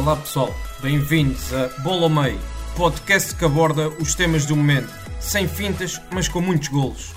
[0.00, 0.48] Olá pessoal,
[0.80, 2.38] bem-vindos a Bola ao Meio,
[2.74, 4.88] podcast que aborda os temas do momento,
[5.20, 7.14] sem fintas, mas com muitos golos.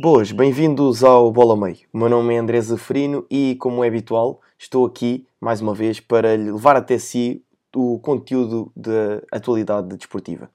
[0.00, 1.78] Boas, bem-vindos ao Bola Meio.
[1.92, 5.98] O meu nome é André Zeferino e, como é habitual, estou aqui mais uma vez
[5.98, 7.42] para levar até si
[7.74, 10.48] o conteúdo da atualidade desportiva.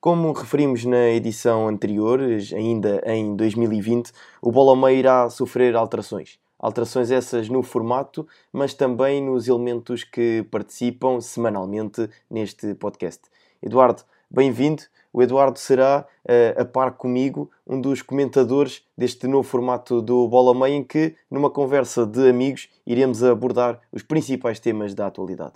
[0.00, 2.20] Como referimos na edição anterior,
[2.54, 6.38] ainda em 2020, o Bola ao Meio irá sofrer alterações.
[6.58, 13.20] Alterações essas no formato, mas também nos elementos que participam semanalmente neste podcast.
[13.62, 14.82] Eduardo, bem-vindo.
[15.12, 20.58] O Eduardo será, uh, a par comigo, um dos comentadores deste novo formato do Bola
[20.58, 25.54] Meia, em que, numa conversa de amigos, iremos abordar os principais temas da atualidade.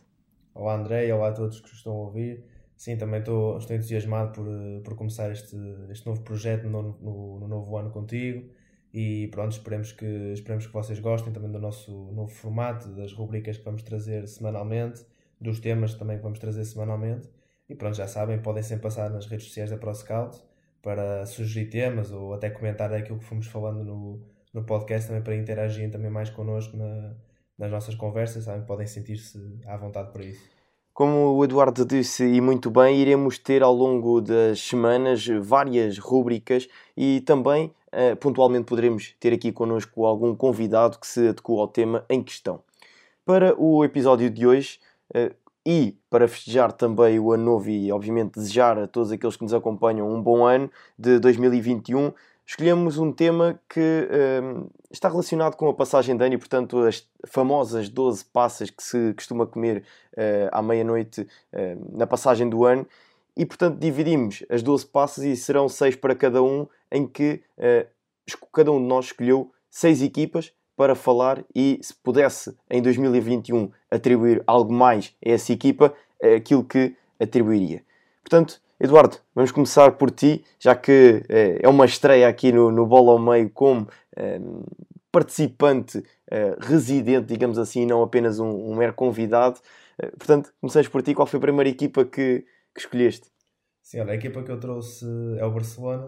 [0.55, 2.45] Olá André olá a todos que estão a ouvir.
[2.77, 5.57] Sim, também estou, estou entusiasmado por, eh, por começar este,
[5.91, 8.51] este novo projeto no, no, no novo ano contigo
[8.93, 13.57] e pronto, esperemos que, esperemos que vocês gostem também do nosso novo formato, das rubricas
[13.57, 15.05] que vamos trazer semanalmente,
[15.41, 17.29] dos temas também que vamos trazer semanalmente.
[17.69, 20.41] E pronto, já sabem, podem sempre passar nas redes sociais da ProScout
[20.83, 25.37] para sugerir temas ou até comentar aquilo que fomos falando no, no podcast também para
[25.37, 27.15] interagirem também mais connosco na,
[27.57, 28.67] nas nossas conversas, sabem?
[28.67, 30.60] Podem sentir-se à vontade para isso.
[31.01, 36.69] Como o Eduardo disse e muito bem, iremos ter ao longo das semanas várias rúbricas
[36.95, 42.05] e também uh, pontualmente poderemos ter aqui connosco algum convidado que se adequa ao tema
[42.07, 42.61] em questão.
[43.25, 44.79] Para o episódio de hoje,
[45.17, 45.35] uh,
[45.65, 49.55] e para festejar também o ano novo e, obviamente, desejar a todos aqueles que nos
[49.55, 52.13] acompanham um bom ano de 2021,
[52.51, 54.09] escolhemos um tema que
[54.43, 58.83] um, está relacionado com a passagem de ano e, portanto, as famosas 12 passas que
[58.83, 59.85] se costuma comer
[60.15, 62.85] uh, à meia-noite uh, na passagem do ano.
[63.37, 67.89] E, portanto, dividimos as 12 passas e serão 6 para cada um, em que uh,
[68.53, 74.43] cada um de nós escolheu 6 equipas para falar e se pudesse em 2021 atribuir
[74.45, 77.85] algo mais a essa equipa, é aquilo que atribuiria.
[78.25, 82.87] Portanto, Eduardo, vamos começar por ti, já que é, é uma estreia aqui no, no
[82.87, 83.87] Bola ao Meio como
[84.17, 84.41] é,
[85.13, 89.61] participante é, residente, digamos assim, não apenas um, um mero convidado.
[90.17, 91.15] portanto, começamos por ti.
[91.15, 93.29] Qual foi a primeira equipa que, que escolheste?
[93.83, 95.05] Sim, olha, a equipa que eu trouxe
[95.39, 96.07] é o Barcelona.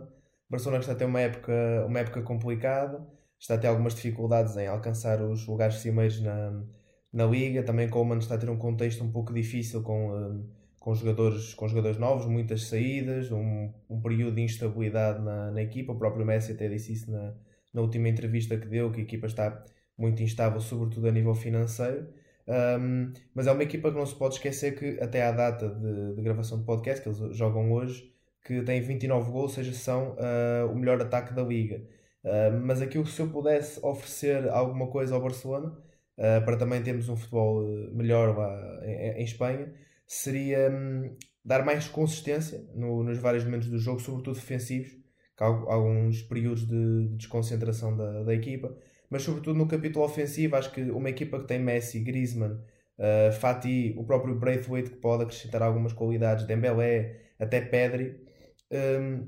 [0.48, 1.52] O Barcelona está a ter uma época,
[1.86, 3.06] uma época complicada
[3.42, 6.62] está a ter algumas dificuldades em alcançar os lugares cimeiros na,
[7.12, 7.64] na Liga.
[7.64, 11.68] Também Coleman está a ter um contexto um pouco difícil com, eh, com, jogadores, com
[11.68, 15.92] jogadores novos, muitas saídas, um, um período de instabilidade na, na equipa.
[15.92, 17.34] O próprio Messi até disse isso na,
[17.72, 19.64] na última entrevista que deu, que a equipa está
[19.96, 22.08] muito instável, sobretudo a nível financeiro.
[22.48, 26.16] Um, mas é uma equipa que não se pode esquecer que até à data de,
[26.16, 28.12] de gravação do podcast, que eles jogam hoje,
[28.44, 31.80] que tem 29 gols, ou seja, são uh, o melhor ataque da liga.
[32.24, 35.68] Uh, mas aquilo se eu pudesse oferecer alguma coisa ao Barcelona,
[36.18, 37.62] uh, para também termos um futebol
[37.92, 39.72] melhor lá em, em Espanha,
[40.06, 44.92] seria um, dar mais consistência no, nos vários momentos do jogo, sobretudo defensivos,
[45.38, 48.76] há alguns períodos de, de desconcentração da, da equipa,
[49.10, 53.94] mas sobretudo no capítulo ofensivo, acho que uma equipa que tem Messi, Griezmann, uh, Fati,
[53.98, 58.20] o próprio Braithwaite que pode acrescentar algumas qualidades, Dembélé, até Pedri,
[58.70, 59.26] um,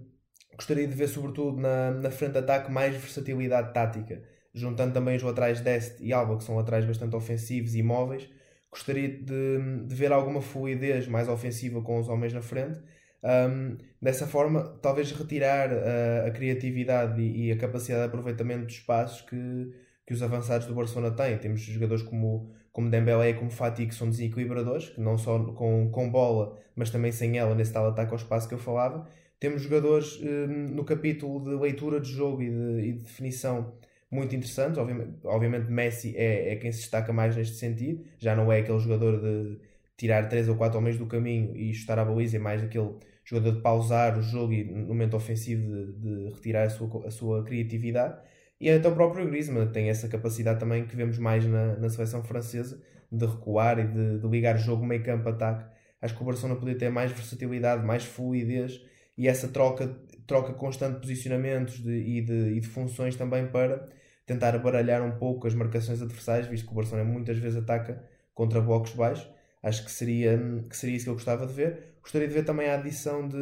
[0.57, 5.23] Gostaria de ver, sobretudo, na, na frente de ataque, mais versatilidade tática, juntando também os
[5.23, 8.29] laterais Dest e Alba, que são laterais bastante ofensivos e móveis.
[8.75, 12.81] Gostaria de, de ver alguma fluidez mais ofensiva com os homens na frente.
[13.23, 18.75] Um, dessa forma, talvez retirar a, a criatividade e, e, a capacidade de aproveitamento dos
[18.75, 19.73] espaços que,
[20.05, 21.39] que os avançados do Barcelona têm.
[21.39, 25.89] Temos jogadores como, como Dembélé e como Fati que são desequilibradores, que não só com,
[25.93, 29.09] com bola, mas também sem ela, nesse tal ataque ao espaço que eu falava.
[29.39, 33.73] Temos jogadores hum, no capítulo de leitura de jogo e de, e de definição
[34.15, 34.79] muito interessantes.
[34.79, 38.05] Obviamente, obviamente Messi é, é, quem se destaca mais neste sentido.
[38.19, 39.59] Já não é aquele jogador de
[39.97, 42.95] tirar 3 ou 4 homens do caminho e chutar a baliza, é mais aquele
[43.25, 47.11] jogador de pausar o jogo e no momento ofensivo de, de retirar a sua, a
[47.11, 48.21] sua criatividade.
[48.61, 52.23] E até o próprio Griezmann tem essa capacidade também que vemos mais na, na seleção
[52.23, 52.81] francesa
[53.11, 55.65] de recuar e de, de ligar jogo meio campo ataque.
[56.01, 58.81] Acho que o Barcelona podia ter mais versatilidade, mais fluidez
[59.17, 59.97] e essa troca,
[60.27, 63.89] troca constante de posicionamentos de, e, de, e de funções também para
[64.27, 68.03] tentar baralhar um pouco as marcações adversárias, visto que o Barcelona muitas vezes ataca
[68.35, 69.29] contra blocos baixos.
[69.63, 70.39] Acho que seria,
[70.69, 71.95] que seria isso que eu gostava de ver.
[72.03, 73.37] Gostaria de ver também a adição de,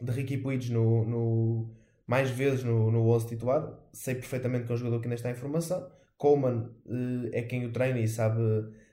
[0.00, 1.74] de Ricky Puig no, no,
[2.06, 3.76] mais vezes no, no 11 titular.
[3.92, 5.90] Sei perfeitamente que é um jogador que ainda está em formação.
[6.16, 8.40] Coleman uh, é quem o treina e sabe,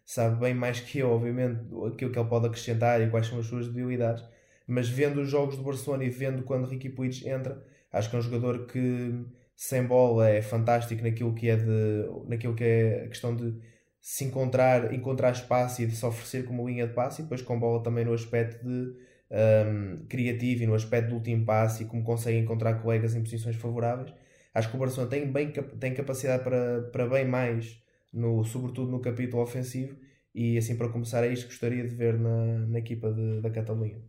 [0.06, 3.46] sabe bem mais que eu, obviamente, aquilo que ele pode acrescentar e quais são as
[3.46, 4.24] suas debilidades.
[4.68, 8.19] Mas vendo os jogos do Barcelona e vendo quando Ricky Puig entra, acho que é
[8.19, 9.24] um jogador que
[9.62, 13.54] sem bola é fantástico naquilo que é de naquilo que é a questão de
[14.00, 17.60] se encontrar, encontrar espaço e de se oferecer como linha de passe e depois com
[17.60, 18.96] bola também no aspecto de
[19.30, 23.56] um, criativo e no aspecto do último passe e como consegue encontrar colegas em posições
[23.56, 24.12] favoráveis.
[24.52, 27.80] Acho que o Barcelona tem, bem, tem capacidade para, para bem mais,
[28.12, 29.96] no, sobretudo no capítulo ofensivo,
[30.34, 33.52] e assim para começar é isto que gostaria de ver na, na equipa de, da
[33.52, 34.02] Catalunha.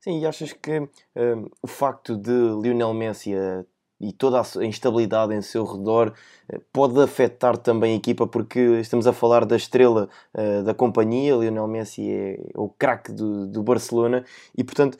[0.00, 2.30] Sim, e achas que um, o facto de
[2.62, 3.32] Lionel Messi
[4.00, 6.12] e toda a instabilidade em seu redor
[6.52, 11.34] uh, pode afetar também a equipa, porque estamos a falar da estrela uh, da companhia,
[11.36, 14.24] Lionel Messi é o craque do, do Barcelona,
[14.56, 14.98] e portanto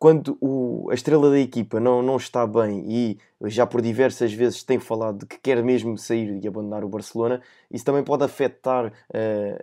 [0.00, 3.18] quando o, a estrela da equipa não, não está bem e
[3.50, 7.42] já por diversas vezes tem falado de que quer mesmo sair e abandonar o Barcelona,
[7.70, 8.92] isso também pode afetar uh,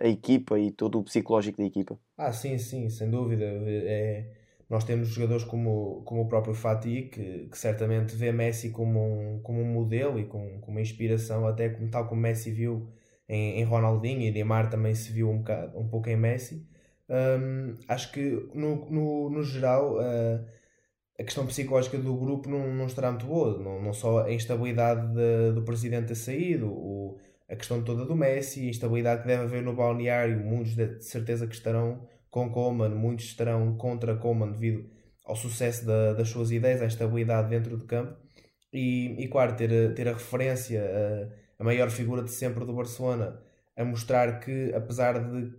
[0.00, 1.98] a equipa e todo o psicológico da equipa.
[2.16, 3.44] Ah, sim, sim, sem dúvida.
[3.44, 4.26] É,
[4.68, 9.40] nós temos jogadores como, como o próprio Fatih, que, que certamente vê Messi como um,
[9.42, 12.88] como um modelo e com, com uma inspiração, até como, tal como Messi viu
[13.28, 16.66] em, em Ronaldinho e Neymar também se viu um, bocado, um pouco em Messi.
[17.08, 20.44] Um, acho que no, no, no geral uh,
[21.18, 23.58] a questão psicológica do grupo não, não estará muito boa.
[23.58, 27.18] Não, não só a instabilidade de, do presidente ter saído, o,
[27.48, 30.38] a questão toda do Messi, a instabilidade que deve haver no balneário.
[30.38, 34.88] Muitos de certeza que estarão com Coman, muitos estarão contra Coman devido
[35.24, 38.16] ao sucesso da, das suas ideias, à instabilidade dentro do campo.
[38.72, 40.82] E, e claro, ter, ter a referência,
[41.58, 43.40] a, a maior figura de sempre do Barcelona,
[43.76, 45.52] a mostrar que apesar de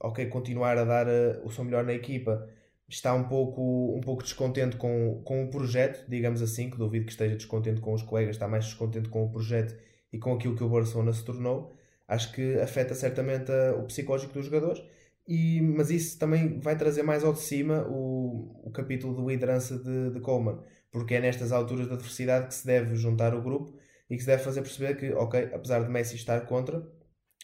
[0.00, 2.48] ok, continuar a dar uh, o seu melhor na equipa,
[2.88, 7.12] está um pouco, um pouco descontente com, com o projeto, digamos assim, que duvido que
[7.12, 9.76] esteja descontente com os colegas, está mais descontente com o projeto
[10.12, 11.74] e com aquilo que o Barcelona se tornou.
[12.06, 14.82] Acho que afeta certamente uh, o psicológico dos jogadores,
[15.28, 19.78] e, mas isso também vai trazer mais ao de cima o, o capítulo de liderança
[19.78, 20.58] de, de Coleman,
[20.90, 23.78] porque é nestas alturas da adversidade que se deve juntar o grupo
[24.08, 26.82] e que se deve fazer perceber que, ok, apesar de Messi estar contra,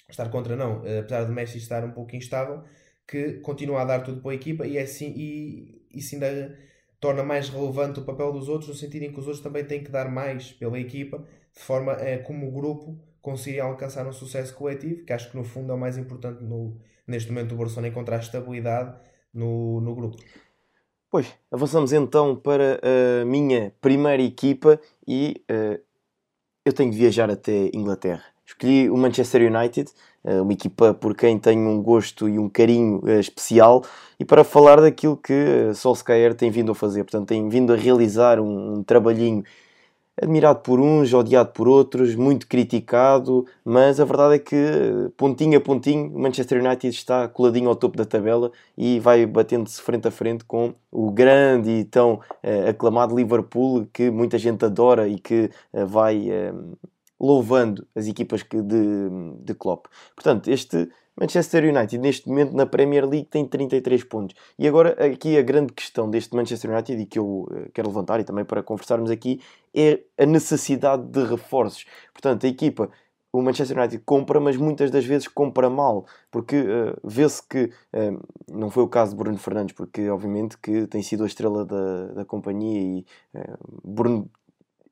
[0.09, 2.65] estar contra não, eh, apesar de Messi estar um pouco instável,
[3.07, 6.59] que continua a dar tudo para a equipa e, assim, e isso ainda
[6.99, 9.85] torna mais relevante o papel dos outros, no sentido em que os outros também têm
[9.85, 11.19] que dar mais pela equipa,
[11.53, 15.45] de forma a como o grupo conseguir alcançar um sucesso coletivo, que acho que no
[15.45, 18.95] fundo é o mais importante no, neste momento do Barcelona, encontrar estabilidade
[19.33, 20.17] no, no grupo.
[21.11, 22.81] Pois, avançamos então para
[23.23, 25.81] a minha primeira equipa e uh,
[26.65, 28.25] eu tenho de viajar até Inglaterra.
[28.47, 29.91] Escolhi o Manchester United,
[30.23, 33.83] eh, uma equipa por quem tenho um gosto e um carinho eh, especial,
[34.21, 37.05] e para falar daquilo que Solskjaer tem vindo a fazer.
[37.05, 39.43] Portanto, tem vindo a realizar um, um trabalhinho
[40.21, 44.57] admirado por uns, odiado por outros, muito criticado, mas a verdade é que,
[45.17, 49.81] pontinho a pontinho, o Manchester United está coladinho ao topo da tabela e vai batendo-se
[49.83, 55.09] frente a frente com o grande e tão uh, aclamado Liverpool, que muita gente adora
[55.09, 56.77] e que uh, vai uh,
[57.19, 59.11] louvando as equipas de,
[59.41, 59.87] de Klopp.
[60.15, 60.89] Portanto, este
[61.19, 64.37] Manchester United neste momento na Premier League tem 33 pontos.
[64.59, 68.21] E agora aqui a grande questão deste Manchester United e que eu eh, quero levantar
[68.21, 69.41] e também para conversarmos aqui
[69.75, 71.85] é a necessidade de reforços.
[72.13, 72.91] Portanto, a equipa
[73.35, 78.23] o Manchester United compra, mas muitas das vezes compra mal, porque uh, vê-se que uh,
[78.49, 82.07] não foi o caso de Bruno Fernandes, porque obviamente que tem sido a estrela da,
[82.13, 84.31] da companhia e uh, Bruno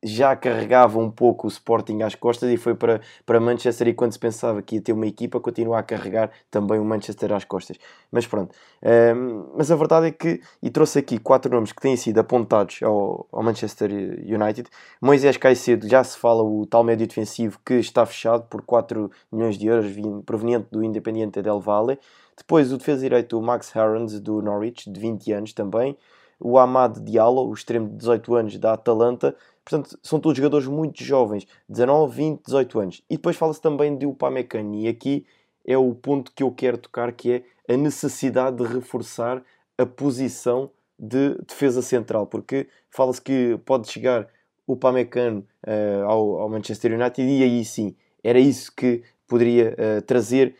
[0.03, 4.13] já carregava um pouco o Sporting às costas e foi para, para Manchester e quando
[4.13, 7.79] se pensava que ia ter uma equipa continua a carregar também o Manchester às costas.
[8.11, 8.55] Mas pronto.
[8.83, 12.81] Um, mas a verdade é que, e trouxe aqui quatro nomes que têm sido apontados
[12.83, 14.69] ao, ao Manchester United.
[15.01, 19.57] Moisés Caicedo, já se fala o tal médio defensivo que está fechado por 4 milhões
[19.57, 19.93] de euros
[20.27, 21.99] proveniente do Independiente del Valle.
[22.37, 25.97] Depois o defesa direito, o Max Herons do Norwich, de 20 anos também.
[26.41, 31.03] O Amad Diallo, o extremo de 18 anos da Atalanta, Portanto, são todos jogadores muito
[31.03, 33.03] jovens, 19, 20, 18 anos.
[33.09, 34.75] E depois fala-se também de Upamecano.
[34.75, 35.25] E aqui
[35.65, 39.43] é o ponto que eu quero tocar, que é a necessidade de reforçar
[39.79, 42.27] a posição de defesa central.
[42.27, 44.29] Porque fala-se que pode chegar
[44.67, 50.03] o Upamecano uh, ao, ao, Manchester United e aí sim, era isso que poderia uh,
[50.03, 50.57] trazer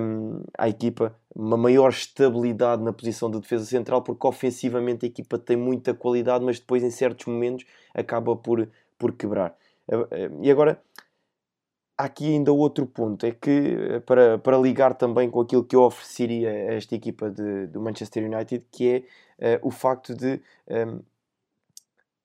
[0.00, 5.38] um, à equipa uma maior estabilidade na posição de defesa central, porque ofensivamente a equipa
[5.38, 8.66] tem muita qualidade, mas depois em certos momentos acaba por,
[8.98, 9.54] por quebrar.
[9.86, 10.80] Eh, eh, e agora,
[11.98, 15.82] há aqui ainda outro ponto, é que para, para ligar também com aquilo que eu
[15.82, 19.04] ofereceria a esta equipa de, do Manchester United, que
[19.38, 21.00] é uh, o facto de um,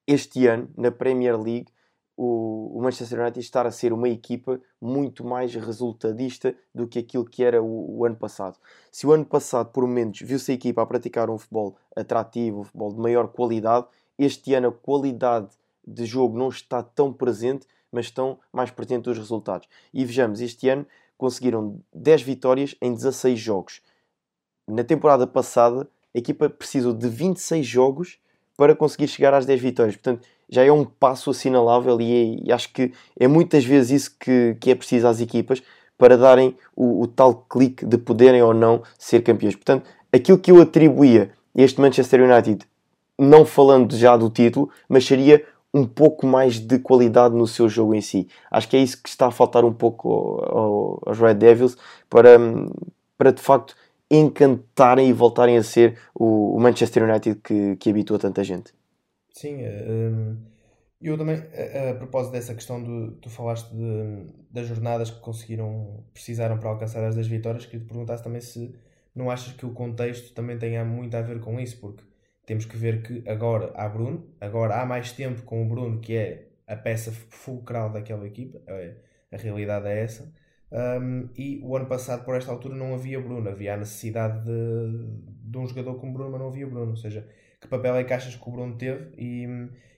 [0.07, 1.67] este ano, na Premier League,
[2.23, 7.43] o, Manchester United estar a ser uma equipa muito mais resultadista do que aquilo que
[7.43, 8.59] era o, o ano passado.
[8.91, 12.63] Se o ano passado, por momentos, viu-se a equipa a praticar um futebol atrativo, um
[12.63, 13.87] futebol de maior qualidade,
[14.19, 15.47] este ano a qualidade
[15.85, 19.67] de jogo não está tão presente, mas estão mais presentes os resultados.
[19.91, 20.85] E vejamos, este ano
[21.17, 23.81] conseguiram 10 vitórias em 16 jogos.
[24.67, 28.19] Na temporada passada, a equipa precisou de 26 jogos
[28.55, 29.95] para conseguir chegar às 10 vitórias.
[29.95, 34.15] Portanto, já é um passo assinalável e, é, e acho que é muitas vezes isso
[34.19, 35.63] que, que é preciso às equipas
[35.97, 39.55] para darem o, o, tal clique de poderem ou não ser campeões.
[39.55, 42.65] Portanto, aquilo que eu atribuía este Manchester United,
[43.17, 47.95] não falando já do título, mas seria um pouco mais de qualidade no seu jogo
[47.95, 48.27] em si.
[48.49, 51.77] Acho que é isso que está a faltar um pouco ao, aos Red Devils
[52.09, 52.37] para,
[53.17, 53.75] para de facto
[54.09, 58.73] encantarem e voltarem a ser o, Manchester United que, que habitua tanta gente.
[59.33, 60.37] Sim, um,
[61.01, 66.59] eu também, a, propósito dessa questão do tu falaste de, das jornadas que conseguiram, precisaram
[66.59, 68.75] para alcançar as 10 vitórias, queria te perguntar também se
[69.15, 72.03] não achas que o contexto também tenha muito a ver com isso, porque
[72.45, 76.15] temos que ver que agora há Bruno, agora há mais tempo com o Bruno, que
[76.15, 78.61] é a peça fulcral daquela equipa,
[79.31, 80.33] a realidade é essa.
[80.71, 85.05] Um, e o ano passado, por esta altura, não havia Bruno, havia a necessidade de,
[85.43, 86.91] de um jogador como Bruno, mas não havia Bruno.
[86.91, 87.27] Ou seja,
[87.61, 89.47] que papel é que achas que o Bruno teve e,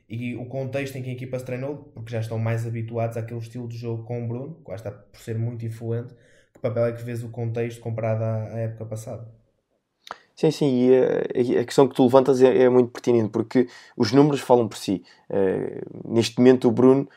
[0.10, 3.40] e o contexto em que a equipa se treinou, porque já estão mais habituados àquele
[3.40, 6.14] estilo de jogo com o Bruno, que está por ser muito influente.
[6.54, 9.28] Que papel é que vês o contexto comparado à, à época passada?
[10.36, 14.12] Sim, sim, e a, a, questão que tu levantas é, é, muito pertinente porque os
[14.12, 15.04] números falam por si.
[15.30, 17.08] Uh, neste momento, o Bruno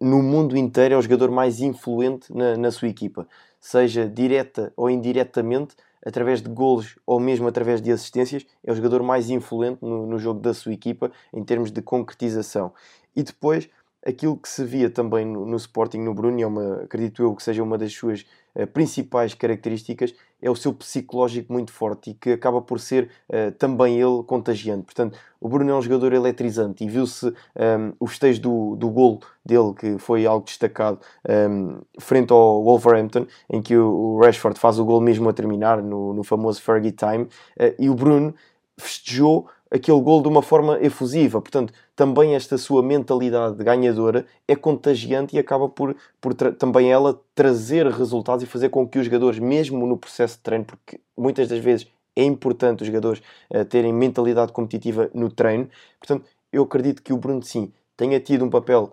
[0.00, 3.26] no mundo inteiro é o jogador mais influente na, na sua equipa,
[3.60, 5.74] seja direta ou indiretamente,
[6.04, 10.18] através de golos ou mesmo através de assistências, é o jogador mais influente no, no
[10.18, 12.72] jogo da sua equipa em termos de concretização.
[13.14, 13.68] E depois,
[14.04, 17.42] aquilo que se via também no, no Sporting, no Bruno, é uma, acredito eu que
[17.42, 18.24] seja uma das suas
[18.72, 24.00] principais características, é o seu psicológico muito forte e que acaba por ser uh, também
[24.00, 24.84] ele contagiante.
[24.84, 28.90] Portanto, o Bruno é um jogador eletrizante e viu-se um, ehm, o festejo do, do
[28.90, 34.58] golo dele, que foi algo destacado, um, ehm, frente ao Wolverhampton, em que o, Rashford
[34.58, 38.34] faz o golo mesmo a terminar no, no famoso Fergie Time, uh, e o Bruno
[38.76, 41.40] festejou aquele gol de uma forma efusiva.
[41.40, 47.86] Portanto, também esta sua mentalidade ganhadora é contagiante e acaba por, por também ela trazer
[47.86, 51.58] resultados e fazer com que os jogadores, mesmo no processo de treino, porque muitas das
[51.58, 55.68] vezes é importante os jogadores uh, terem mentalidade competitiva no treino.
[56.00, 58.92] Portanto, eu acredito que o Bruno sim tenha tido um papel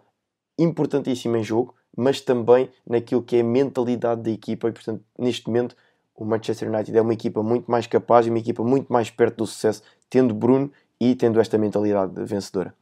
[0.58, 5.48] importantíssimo em jogo, mas também naquilo que é a mentalidade da equipa e, portanto, neste
[5.48, 5.75] momento
[6.15, 9.38] o Manchester United é uma equipa muito mais capaz e uma equipa muito mais perto
[9.38, 12.74] do sucesso, tendo Bruno e tendo esta mentalidade vencedora.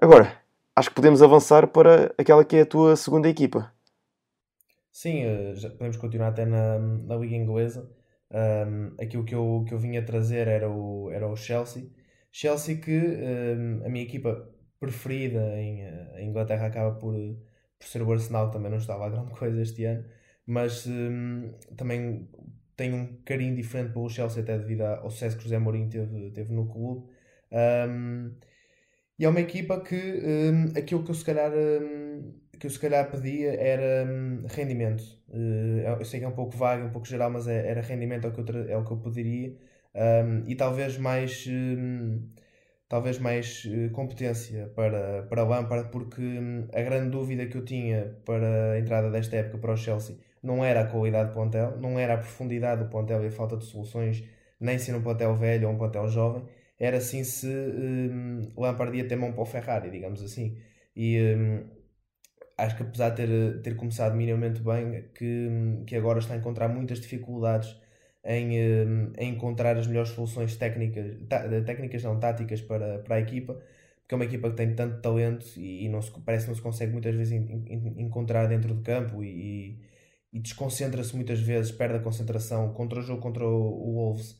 [0.00, 0.40] Agora,
[0.74, 3.72] acho que podemos avançar para aquela que é a tua segunda equipa.
[4.90, 7.90] Sim, eh, já podemos continuar até na, na Liga Inglesa.
[8.32, 11.90] Um, aquilo que eu, que eu vinha trazer era o, era o Chelsea.
[12.32, 17.14] Chelsea que um, a minha equipa preferida em, eh, em Inglaterra acaba por,
[17.78, 20.04] por ser o Arsenal, também não estava a grande coisa este ano
[20.50, 22.28] mas um, também
[22.80, 26.52] tenho um carinho diferente pelo Chelsea, até devido ao sucesso que José Mourinho teve, teve
[26.54, 27.06] no clube.
[27.52, 28.34] Um,
[29.18, 32.78] e é uma equipa que um, aquilo que eu se calhar, um, que eu se
[32.78, 34.06] calhar pedia era
[34.48, 35.02] rendimento.
[35.28, 38.26] Uh, eu sei que é um pouco vago, um pouco geral, mas é, era rendimento
[38.26, 39.54] é o que eu, é o que eu pediria.
[40.46, 41.46] E talvez mais
[42.88, 46.22] talvez mais uh, competência para, para Lampard, porque
[46.74, 50.64] a grande dúvida que eu tinha para a entrada desta época para o Chelsea não
[50.64, 53.64] era a qualidade do plantel, não era a profundidade do plantel e a falta de
[53.64, 54.24] soluções,
[54.58, 56.44] nem ser um plantel velho ou um plantel jovem,
[56.78, 60.56] era sim se um, Lampard ia ter mão para o Ferrari, digamos assim.
[60.96, 61.64] E um,
[62.56, 66.36] acho que apesar de ter, ter começado minimamente bem, que, hum, que agora está a
[66.38, 67.76] encontrar muitas dificuldades
[68.24, 73.20] em, um, em encontrar as melhores soluções técnicas, tá, técnicas não, táticas para, para a
[73.20, 73.54] equipa,
[74.00, 76.56] porque é uma equipa que tem tanto talento e, e não se, parece que não
[76.56, 79.78] se consegue muitas vezes in, in, encontrar dentro do campo e
[80.38, 82.72] desconcentra-se muitas vezes, perde a concentração.
[82.72, 84.38] Contra o jogo contra o, Wolves,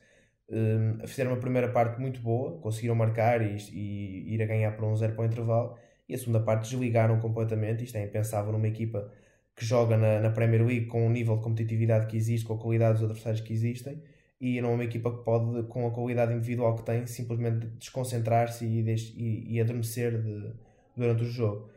[0.49, 4.85] um, fizeram uma primeira parte muito boa, conseguiram marcar e, e, ir a ganhar por
[4.85, 5.77] um zero para o intervalo.
[6.09, 7.85] E a segunda parte desligaram completamente.
[7.85, 9.11] Isto é impensável numa equipa
[9.57, 12.59] que joga na, na Premier League com o nível de competitividade que existe, com a
[12.59, 14.03] qualidade dos adversários que existem.
[14.41, 18.65] E não é uma equipa que pode, com a qualidade individual que tem, simplesmente desconcentrar-se
[18.65, 18.81] e,
[19.17, 20.53] e, e adormecer de,
[20.97, 21.69] durante o jogo.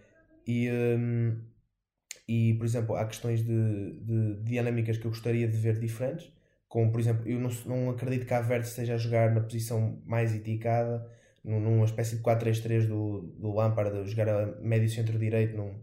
[0.47, 1.52] E, um,
[2.27, 6.31] e, por exemplo, há questões de, de dinâmicas que eu gostaria de ver diferentes,
[6.67, 10.01] como, por exemplo, eu não, não acredito que a Verde esteja a jogar na posição
[10.05, 11.07] mais indicada,
[11.43, 15.75] numa espécie de 4-3-3 do, do Lampard, jogar a médio centro-direito, não,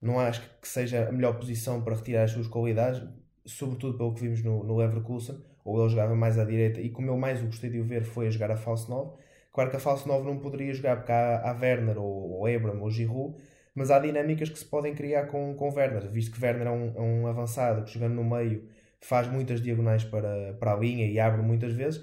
[0.00, 3.02] não acho que seja a melhor posição para retirar as suas qualidades,
[3.44, 7.10] sobretudo pelo que vimos no, no Leverkusen, ou ele jogava mais à direita, e como
[7.10, 9.18] eu mais gostei de o ver foi a jogar a falso 9.
[9.52, 12.80] Claro que a falso 9 não poderia jogar porque há, há Werner, ou, ou Abram,
[12.80, 13.34] ou Giroud,
[13.78, 16.92] mas há dinâmicas que se podem criar com, com Werner, visto que Werner é um,
[16.96, 18.64] é um avançado que jogando no meio
[19.00, 22.02] faz muitas diagonais para, para a linha e abre muitas vezes,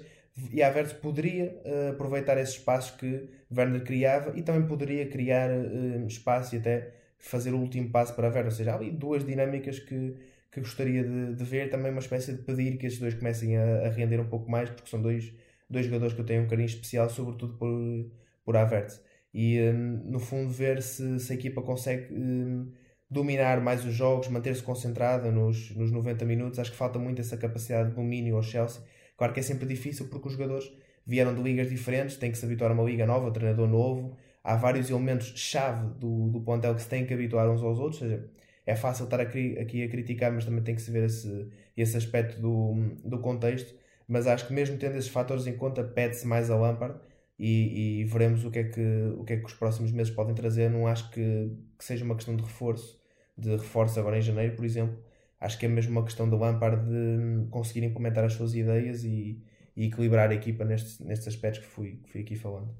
[0.52, 5.50] e a Verdes poderia uh, aproveitar esses espaços que Werner criava e também poderia criar
[5.50, 8.46] uh, espaço e até fazer o último passo para a Werner.
[8.46, 10.14] Ou seja, há ali duas dinâmicas que,
[10.52, 11.70] que gostaria de, de ver.
[11.70, 14.68] Também uma espécie de pedir que esses dois comecem a, a, render um pouco mais,
[14.68, 15.32] porque são dois,
[15.70, 18.10] dois jogadores que eu tenho um carinho especial, sobretudo por,
[18.44, 19.00] por Havertz.
[19.32, 22.72] E um, no fundo, ver se, se a equipa consegue um,
[23.10, 26.58] dominar mais os jogos, manter-se concentrada nos, nos 90 minutos.
[26.58, 28.82] Acho que falta muito essa capacidade de domínio ao Chelsea.
[29.16, 30.70] Claro que é sempre difícil porque os jogadores
[31.06, 34.16] vieram de ligas diferentes, têm que se habituar a uma liga nova, treinador novo.
[34.42, 38.02] Há vários elementos-chave do, do plantel que se têm que habituar uns aos outros.
[38.02, 38.28] Ou seja,
[38.66, 41.96] é fácil estar aqui, aqui a criticar, mas também tem que se ver esse, esse
[41.96, 43.74] aspecto do, do contexto.
[44.08, 46.98] Mas acho que mesmo tendo esses fatores em conta, pede-se mais a Lampard
[47.38, 50.34] e, e, veremos o que, é que, o que é que os próximos meses podem
[50.34, 50.70] trazer.
[50.70, 52.98] Não acho que, que seja uma questão de reforço,
[53.36, 54.96] de reforço agora em janeiro, por exemplo.
[55.38, 59.42] Acho que é mesmo uma questão do Lampard de conseguir implementar as suas ideias e,
[59.76, 62.74] e equilibrar a equipa nestes, nestes aspectos que fui, que fui aqui falando.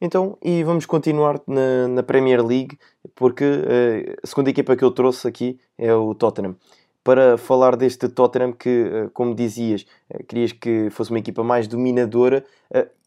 [0.00, 2.78] Então, e vamos continuar na, na Premier League,
[3.14, 6.56] porque uh, a segunda equipa que eu trouxe aqui é o Tottenham.
[7.04, 11.68] Para falar deste Tottenham que, uh, como dizias, uh, querias que fosse uma equipa mais
[11.68, 12.44] dominadora,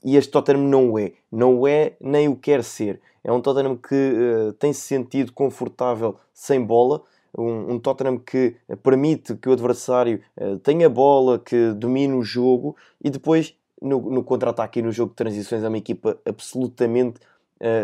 [0.05, 1.13] e este Tottenham não é.
[1.31, 3.01] Não é, nem o quer ser.
[3.23, 7.01] É um Tottenham que tem se sentido confortável sem bola,
[7.37, 10.21] um, Tottenham que permite que o adversário
[10.63, 15.17] tenha bola, que domine o jogo e depois no, no contra-ataque e no jogo de
[15.17, 17.19] transições é uma equipa absolutamente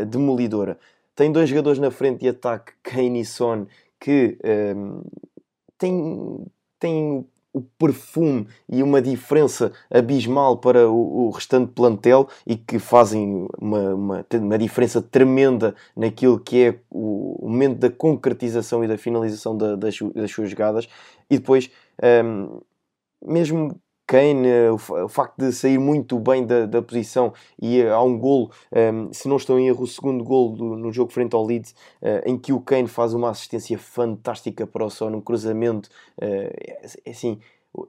[0.08, 0.78] demolidora.
[1.16, 3.68] Tem dois jogadores na frente de ataque, Kane e Son,
[4.00, 4.38] que
[4.76, 5.02] um,
[5.84, 6.46] têm,
[6.80, 13.48] têm o perfume e uma diferença abismal para o, o restante plantel e que fazem
[13.60, 19.56] uma, uma, uma, diferença tremenda naquilo que é o momento da concretização e da finalização
[19.56, 20.88] da, das, das, suas jogadas.
[21.30, 21.70] E depois,
[22.26, 22.62] um,
[23.24, 28.04] mesmo Kane, eh, o, facto de sair muito bem da, da posição e uh, há
[28.04, 31.12] um golo, um, ehm, se não estou em erro, o segundo golo do, no jogo
[31.12, 35.10] frente ao Leeds, uh, em que o Kane faz uma assistência fantástica para o Son,
[35.10, 35.90] um cruzamento,
[36.22, 37.40] uh, assim,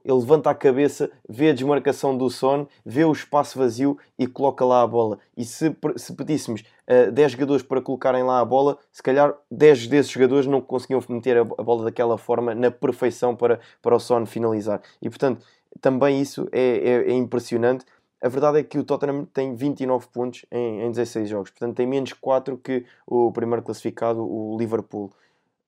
[0.03, 4.65] ele levanta a cabeça, vê a desmarcação do Son, vê o espaço vazio e coloca
[4.65, 5.19] lá a bola.
[5.37, 9.87] E se, se pedíssemos uh, 10 jogadores para colocarem lá a bola, se calhar 10
[9.87, 14.25] desses jogadores não conseguiam meter a bola daquela forma, na perfeição, para, para o Son
[14.25, 14.81] finalizar.
[14.99, 15.45] E portanto,
[15.81, 17.85] também isso é, é, é, impressionante.
[18.21, 21.85] A verdade é que o Tottenham tem 29 pontos em, em 16 jogos, portanto tem
[21.85, 25.11] menos 4 que o primeiro classificado, o Liverpool.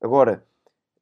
[0.01, 0.43] Agora,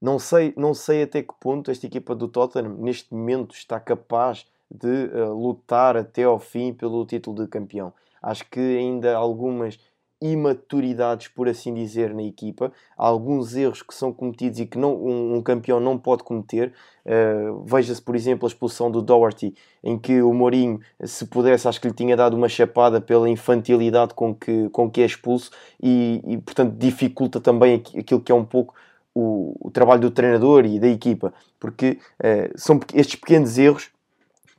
[0.02, 4.46] não sei, não sei até que ponto esta equipa do Tottenham neste momento está capaz
[4.70, 7.94] de uh, lutar até ao fim pelo título de campeão.
[8.22, 9.80] Acho que ainda algumas
[10.22, 12.72] imaturidades, por assim dizer, na equipa.
[12.98, 16.74] Há alguns erros que são cometidos e que não, um, um campeão não pode cometer.
[17.06, 21.80] Uh, Veja-se, por exemplo, a expulsão do Doherty, em que o Mourinho, se pudesse, acho
[21.80, 25.52] que lhe tinha dado uma chapada pela infantilidade com que, com que é expulso
[25.82, 28.74] e, e portanto, dificulta também aquilo que é um pouco
[29.14, 33.90] o, o trabalho do treinador e da equipa, porque uh, são estes pequenos erros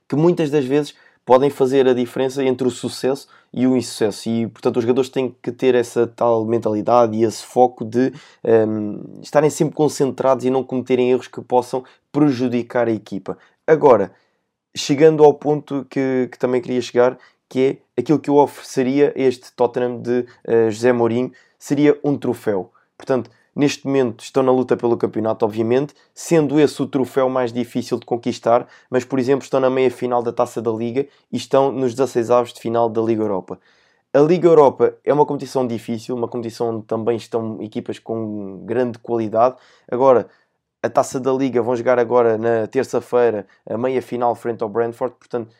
[0.08, 0.94] que muitas das vezes
[1.26, 4.28] podem fazer a diferença entre o sucesso e o insucesso.
[4.30, 8.12] E, portanto, os jogadores têm que ter essa tal mentalidade e esse foco de
[8.44, 13.36] um, ehm, estarem sempre concentrados e não cometerem erros que possam prejudicar a equipa.
[13.66, 14.12] Agora,
[14.74, 19.20] chegando ao ponto que, que também queria chegar, que é aquilo que eu ofereceria a
[19.20, 22.70] este Tottenham de uh, José Mourinho, seria um troféu.
[22.96, 27.98] Portanto, Neste momento estão na luta pelo campeonato, obviamente, sendo esse o troféu mais difícil
[27.98, 31.72] de conquistar, mas, por exemplo, estão na meia final da Taça da Liga e estão
[31.72, 33.58] nos 16 avos de final da Liga Europa.
[34.12, 38.98] A Liga Europa é uma competição difícil, uma competição onde também estão equipas com grande
[38.98, 39.56] qualidade.
[39.90, 40.28] Agora,
[40.82, 45.16] a Taça da Liga vão jogar agora na terça-feira a meia final frente ao Brentford,
[45.18, 45.54] portanto,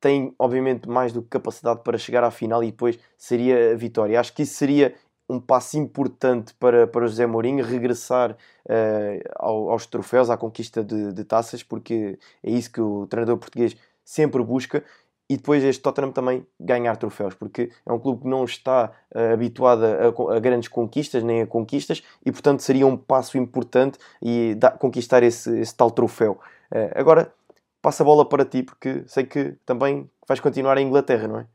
[0.00, 4.18] têm obviamente mais do que capacidade para chegar à final e depois seria a vitória.
[4.18, 4.94] Acho que isso seria
[5.30, 11.12] um passo importante para, para José Mourinho regressar uh, ao, aos troféus, à conquista de,
[11.12, 14.82] de, taças, porque é isso que o treinador português sempre busca.
[15.28, 19.32] e depois este Tottenham também ganhar troféus, porque é um clube que não está uh,
[19.32, 24.56] habituado a, a, grandes conquistas nem a conquistas e, portanto, seria um passo importante e
[24.56, 26.40] da, conquistar esse, esse, tal troféu.
[26.72, 27.32] Uh, agora,
[27.80, 31.46] passa a bola para ti, porque sei que também vais continuar em Inglaterra, não é?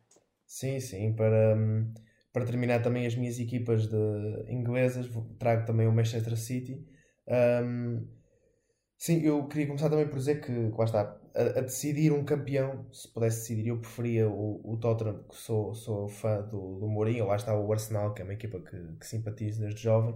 [0.48, 1.58] Sim, sim, para,
[2.36, 6.86] para terminar também as minhas equipas de inglesas, trago também o Manchester City.
[7.64, 8.06] Um,
[8.98, 12.88] sim, eu queria começar também por dizer que, lá está, a, a, decidir um campeão,
[12.92, 17.26] se pudesse decidir, eu preferia o, o Tottenham, que sou, sou fã do, do Mourinho,
[17.26, 20.14] lá está o Arsenal, que é uma equipa que, que simpatizo desde jovem.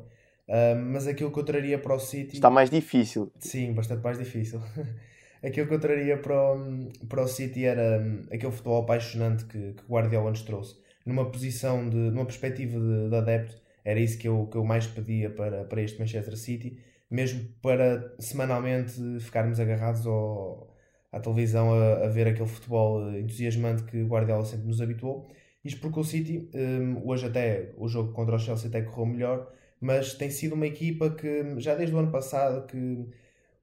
[0.91, 2.35] mas aquilo que eu traria para o City.
[2.35, 3.31] Está mais difícil.
[3.39, 4.59] Sim, bastante mais difícil.
[5.41, 9.71] aquilo que eu traria para o, para o City era um, aquele futebol apaixonante que,
[9.71, 10.88] que Guardiola nos trouxe.
[11.09, 11.97] Numa posição de.
[11.97, 15.81] numa perspectiva de, de adepto, era isso que eu, que eu mais pedia para, para
[15.81, 16.77] este Manchester City,
[17.09, 20.71] mesmo para semanalmente ficarmos agarrados ao,
[21.11, 25.27] à televisão a, a, ver aquele futebol entusiasmante que Guardiola sempre nos habituou.
[25.65, 29.51] Isto porque o City, um, hoje até o jogo contra o Chelsea até correu melhor,
[29.81, 33.07] mas tem sido uma equipa que já desde o ano passado que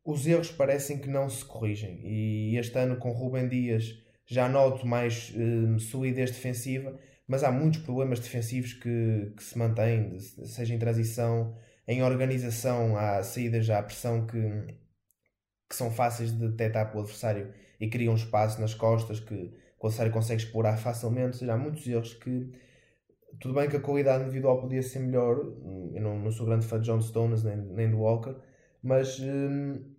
[0.04, 2.00] os erros parecem que não se corrigem.
[2.04, 7.80] E este ano com Rubem Dias já noto mais um, solidez defensiva, mas há muitos
[7.80, 11.56] problemas defensivos que, que se mantêm, seja em transição,
[11.88, 14.38] em organização, há saídas à pressão que
[15.68, 19.34] que são fáceis de detectar para o adversário e criam um espaço nas costas que
[19.34, 21.28] o adversário consegue explorar facilmente.
[21.28, 22.52] Ou seja, há muitos erros que.
[23.40, 25.36] Tudo bem que a qualidade individual podia ser melhor,
[25.94, 28.34] eu não, não sou grande fã de John Stones nem, nem do Walker,
[28.82, 29.94] mas hum,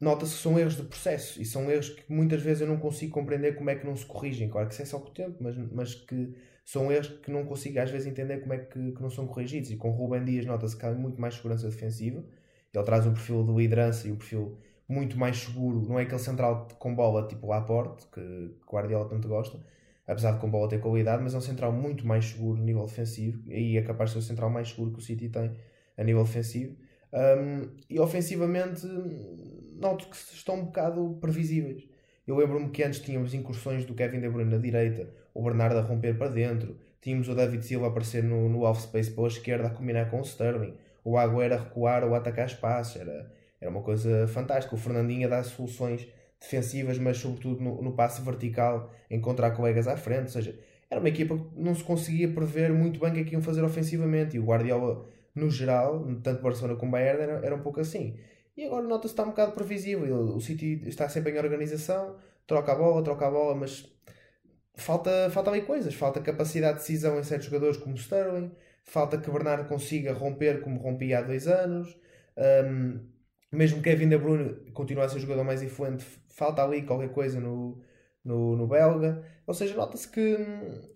[0.00, 3.12] nota-se que são erros de processo e são erros que muitas vezes eu não consigo
[3.12, 4.48] compreender como é que não se corrigem.
[4.48, 7.44] Claro que isso é só com o tempo, mas, mas que são erros que não
[7.44, 9.70] consigo às vezes entender como é que, que não são corrigidos.
[9.70, 12.24] E com Ruben Dias nota-se que há muito mais segurança defensiva
[12.78, 15.82] ele traz um perfil de liderança e um perfil muito mais seguro.
[15.88, 19.58] Não é aquele central com bola tipo Laporte, que Guardiola tanto gosta,
[20.06, 22.84] apesar de com bola ter qualidade, mas é um central muito mais seguro a nível
[22.86, 23.42] defensivo.
[23.50, 25.52] E é capaz de ser o central mais seguro que o City tem
[25.96, 26.76] a nível defensivo.
[27.12, 28.86] Um, e ofensivamente,
[29.78, 31.84] noto que estão um bocado previsíveis.
[32.26, 35.82] Eu lembro-me que antes tínhamos incursões do Kevin De Bruyne na direita, o Bernardo a
[35.82, 39.70] romper para dentro, tínhamos o David Silva a aparecer no, no off-space pela esquerda a
[39.70, 40.74] combinar com o Sterling
[41.06, 43.00] o Agüero a recuar ou atacar espaços.
[43.00, 44.74] Era, era uma coisa fantástica.
[44.74, 46.06] O Fernandinho a dar soluções
[46.40, 50.22] defensivas, mas sobretudo no, no passe vertical, encontrar colegas à frente.
[50.22, 50.58] Ou seja,
[50.90, 53.40] era uma equipa que não se conseguia prever muito bem o que é que iam
[53.40, 54.36] fazer ofensivamente.
[54.36, 58.16] E o Guardiola, no geral, tanto Barcelona como Bayern, era, era um pouco assim.
[58.56, 60.18] E agora nota-se que está um bocado previsível.
[60.34, 62.16] O City está sempre em organização,
[62.46, 63.86] troca a bola, troca a bola, mas
[64.74, 65.94] falta, falta ali coisas.
[65.94, 68.50] Falta capacidade de decisão em certos jogadores como Sterling,
[68.84, 71.98] falta que Bernardo consiga romper como rompia há dois anos.
[72.36, 73.00] Um,
[73.52, 77.40] mesmo Kevin De Bruyne continua a ser o jogador mais influente, falta ali qualquer coisa
[77.40, 77.80] no,
[78.24, 79.22] no, no belga.
[79.46, 80.36] Ou seja, nota-se que,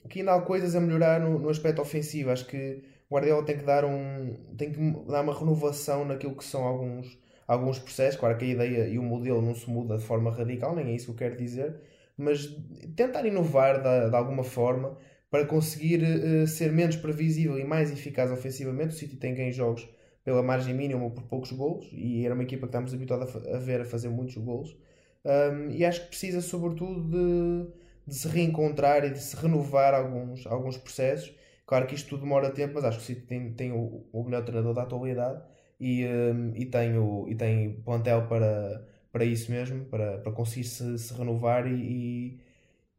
[0.09, 2.31] que ainda há coisas a melhorar no, no aspecto ofensivo.
[2.31, 6.65] Acho que Guardiola tem que dar um tem que dar uma renovação naquilo que são
[6.65, 7.19] alguns,
[7.51, 8.19] alguns processos.
[8.19, 10.95] Claro que a ideia e o modelo não se muda de forma radical, nem é
[10.95, 11.81] isso que eu quero dizer,
[12.17, 12.47] mas
[12.95, 14.97] tentar inovar de, de alguma forma
[15.29, 18.95] para conseguir uh, ser menos previsível e mais eficaz ofensivamente.
[18.95, 19.89] O City tem ganho jogos
[20.25, 23.57] pela margem mínima ou por poucos golos e era uma equipa que estamos habituados a,
[23.57, 24.77] a ver a fazer muitos golos.
[25.25, 27.73] Um, e acho que precisa, sobretudo, de,
[28.07, 31.35] de, se reencontrar e de se renovar alguns, alguns processos.
[31.67, 34.25] Claro que isto tudo demora tempo, mas acho que o City tem, tem o, o
[34.25, 35.43] melhor treinador da atualidade
[35.81, 40.65] e, um, e, tem, o, e tem plantel para, para isso mesmo, para, para conseguir
[40.65, 42.39] se, se renovar e,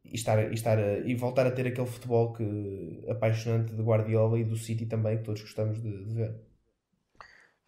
[0.04, 4.44] e estar, e, estar e voltar a ter aquele futebol que, apaixonante de Guardiola e
[4.44, 6.34] do City também, que todos gostamos de, de ver.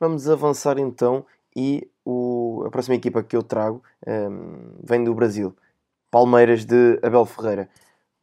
[0.00, 1.24] Vamos avançar então
[1.56, 5.54] e o, a próxima equipa que eu trago um, vem do Brasil,
[6.10, 7.68] Palmeiras de Abel Ferreira.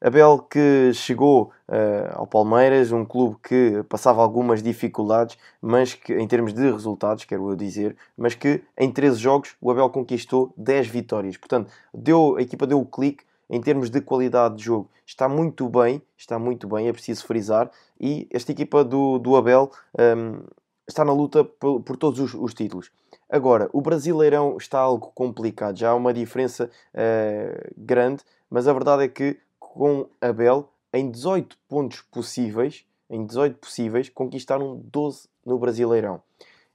[0.01, 6.27] Abel que chegou uh, ao Palmeiras, um clube que passava algumas dificuldades, mas que em
[6.27, 10.87] termos de resultados, quero eu dizer, mas que em 13 jogos o Abel conquistou 10
[10.87, 11.37] vitórias.
[11.37, 15.69] Portanto, deu, a equipa deu o clique em termos de qualidade de jogo, está muito
[15.69, 17.69] bem, está muito bem, é preciso frisar.
[17.99, 19.69] E esta equipa do, do Abel
[20.17, 20.41] um,
[20.87, 22.89] está na luta por, por todos os, os, títulos.
[23.29, 29.03] Agora, o Brasileirão está algo complicado, já há uma diferença uh, grande, mas a verdade
[29.03, 29.37] é que
[29.73, 36.21] com Abel, em 18 pontos possíveis, em 18 possíveis, conquistaram 12 no Brasileirão.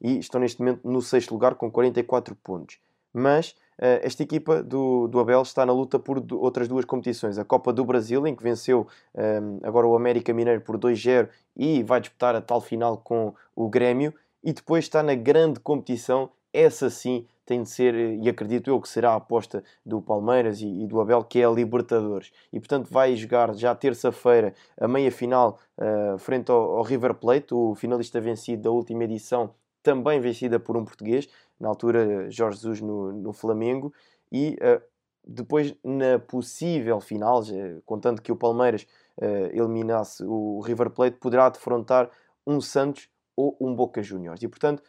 [0.00, 2.78] E estão neste momento no sexto lugar com 44 pontos.
[3.12, 7.38] Mas eh, esta equipa do, do Abel está na luta por outras duas competições.
[7.38, 11.28] A Copa do Brasil, em que venceu um, ehm, agora o América Mineiro por 2-0
[11.54, 14.14] e vai disputar a tal final com o Grêmio.
[14.42, 18.88] E depois está na grande competição, essa sim, tem de ser, e acredito eu que
[18.88, 22.32] será a aposta do Palmeiras e, e do Abel, que é a Libertadores.
[22.52, 27.54] E portanto vai jogar já terça-feira a meia final uh, frente ao, ao River Plate,
[27.54, 31.28] o finalista vencido da última edição, também vencida por um português,
[31.58, 33.94] na altura Jorge Jesus no, no Flamengo,
[34.30, 34.82] e uh,
[35.24, 37.42] depois na possível final,
[37.84, 38.86] contando que o Palmeiras
[39.18, 42.10] uh, eliminasse o River Plate, poderá defrontar
[42.44, 44.42] um Santos ou um Boca Juniors.
[44.42, 44.82] E portanto,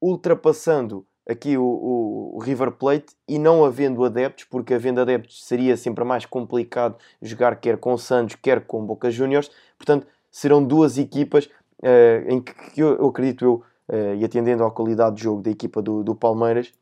[0.00, 5.76] ultrapassando aqui o, o, o, River Plate e não havendo adeptos, porque havendo adeptos seria
[5.76, 9.50] sempre mais complicado jogar quer com Santos, quer com Boca Juniors.
[9.76, 11.44] Portanto, serão duas equipas
[11.82, 13.54] uh, em que, que eu, eu, acredito eu,
[13.88, 16.72] uh, e atendendo à qualidade de jogo da equipa do, do Palmeiras,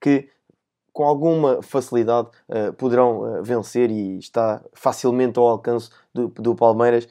[0.00, 0.28] que
[0.92, 7.08] com alguma facilidade uh, poderão vencer e está facilmente ao alcance do, do Palmeiras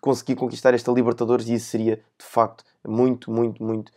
[0.00, 3.90] conseguir conquistar esta Libertadores e isso seria de facto muito, muito, muito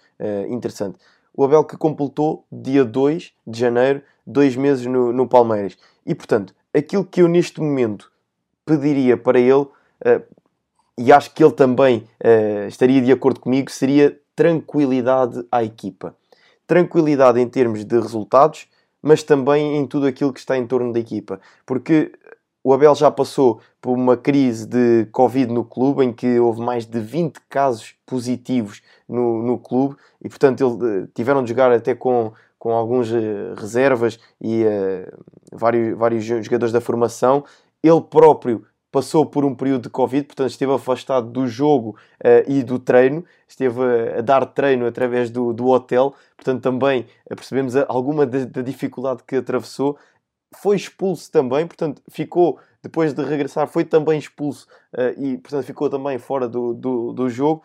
[0.49, 0.97] interessante.
[1.35, 5.77] O Abel que completou dia 2 de janeiro, dois meses no, no Palmeiras.
[6.05, 8.11] E portanto, aquilo que eu neste momento
[8.65, 9.67] pediria para ele,
[10.97, 12.07] e acho que ele também
[12.67, 16.15] estaria de acordo comigo, seria tranquilidade à equipa.
[16.65, 18.67] Tranquilidade em termos de resultados,
[19.01, 21.39] mas também em tudo aquilo que está em torno da equipa.
[21.65, 22.11] Porque
[22.65, 26.83] o Abel já passou por uma crise de Covid no clube, em que houve mais
[26.83, 31.93] de 20 casos positivos no, no clube, e portanto ele, eh, tiveram de jogar até
[31.93, 35.15] com, com alguns uh, reservas e uh,
[35.53, 37.43] vários, vários jogadores da formação.
[37.83, 42.63] Ele próprio passou por um período de Covid, portanto esteve afastado do jogo uh, e
[42.63, 43.79] do treino, esteve
[44.17, 49.99] a, dar treino através do, do hotel, portanto também percebemos alguma da, dificuldade que atravessou.
[50.61, 55.89] Foi expulso também, portanto ficou, depois de regressar, foi também expulso uh, e portanto ficou
[55.89, 57.63] também fora do, do, do jogo.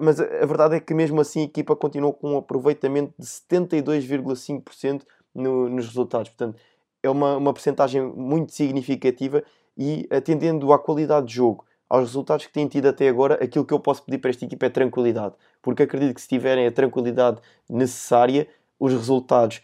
[0.00, 3.26] mas a, a verdade é que mesmo assim a equipa continuou com um aproveitamento de
[3.26, 5.02] 72,5%
[5.34, 6.30] no, nos resultados.
[6.30, 6.58] Portanto,
[7.02, 9.42] é uma, uma percentagem muito significativa
[9.76, 13.72] e atendendo à qualidade de jogo, aos resultados que têm tido até agora, aquilo que
[13.72, 15.34] eu posso pedir para esta equipa é tranquilidade.
[15.62, 19.62] Porque acredito que se tiverem a tranquilidade necessária, os resultados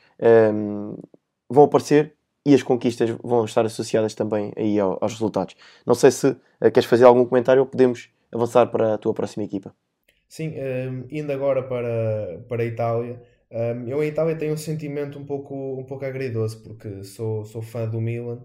[0.55, 0.95] um,
[1.51, 5.57] vão aparecer e as conquistas vão estar associadas também aí aos resultados.
[5.87, 6.39] Não sei se uh,
[6.73, 9.75] queres fazer algum comentário ou podemos avançar para a tua próxima equipa.
[10.29, 15.19] Sim, um, indo agora para, para a Itália, um, eu em Itália tenho um sentimento
[15.19, 18.43] um pouco, um pouco agridoce, porque sou, sou fã do Milan,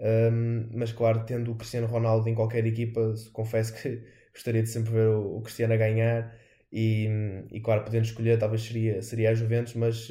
[0.00, 4.02] um, mas claro, tendo o Cristiano Ronaldo em qualquer equipa, confesso que
[4.34, 6.36] gostaria de sempre ver o, o Cristiano a ganhar
[6.72, 7.08] e,
[7.52, 10.10] e, claro, podendo escolher, talvez seria, seria a Juventus, mas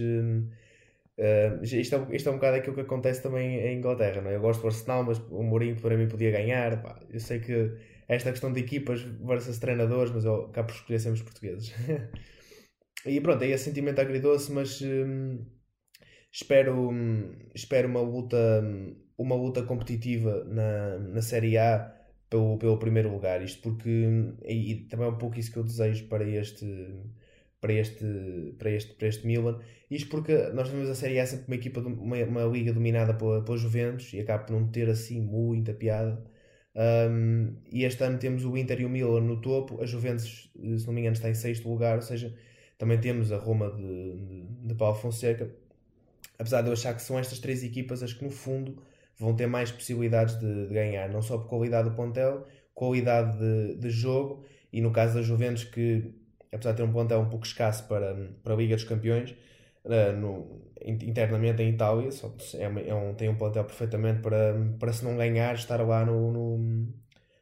[1.18, 4.22] uh, isto, é, isto é um bocado aquilo que acontece também em Inglaterra.
[4.22, 4.36] Não é?
[4.36, 6.82] Eu gosto do Arsenal, mas o Mourinho para mim podia ganhar.
[6.82, 7.00] Pá.
[7.10, 7.72] Eu sei que
[8.08, 11.74] esta questão de equipas versus treinadores, mas eu acabo por escolher sempre os portugueses.
[13.06, 15.46] e pronto, é esse sentimento agridoce, mas um,
[16.32, 16.90] espero,
[17.54, 18.64] espero uma luta
[19.18, 21.94] uma luta competitiva na, na Série A
[22.30, 23.42] pelo, pelo primeiro lugar.
[23.42, 23.90] Isto porque,
[24.46, 26.66] e, e também é um pouco isso que eu desejo para este,
[27.60, 28.06] para este,
[28.58, 29.60] para este, para este Milan.
[29.90, 33.58] Isto porque nós vemos a Série A sempre uma equipa, uma, uma liga dominada pela
[33.58, 36.24] Juventus e acaba por não ter assim muita piada.
[36.78, 40.86] Um, e este ano temos o Inter e o Milan no topo, a Juventus, se
[40.86, 42.36] não me engano, está em sexto lugar, ou seja,
[42.78, 45.50] também temos a Roma de, de, de Paulo Fonseca.
[46.38, 48.78] Apesar de eu achar que são estas três equipas as que no fundo
[49.18, 53.76] vão ter mais possibilidades de, de ganhar, não só por qualidade do pontel, qualidade de,
[53.78, 56.14] de, jogo e no caso da Juventus que
[56.54, 59.32] apesar de ter um pontel um pouco escasso para, para a Liga dos Campeões
[59.86, 64.94] uh, no, internamente em Itália só, é, é um, tem um pontel perfeitamente para, para
[64.94, 66.94] se não ganhar estar lá no, no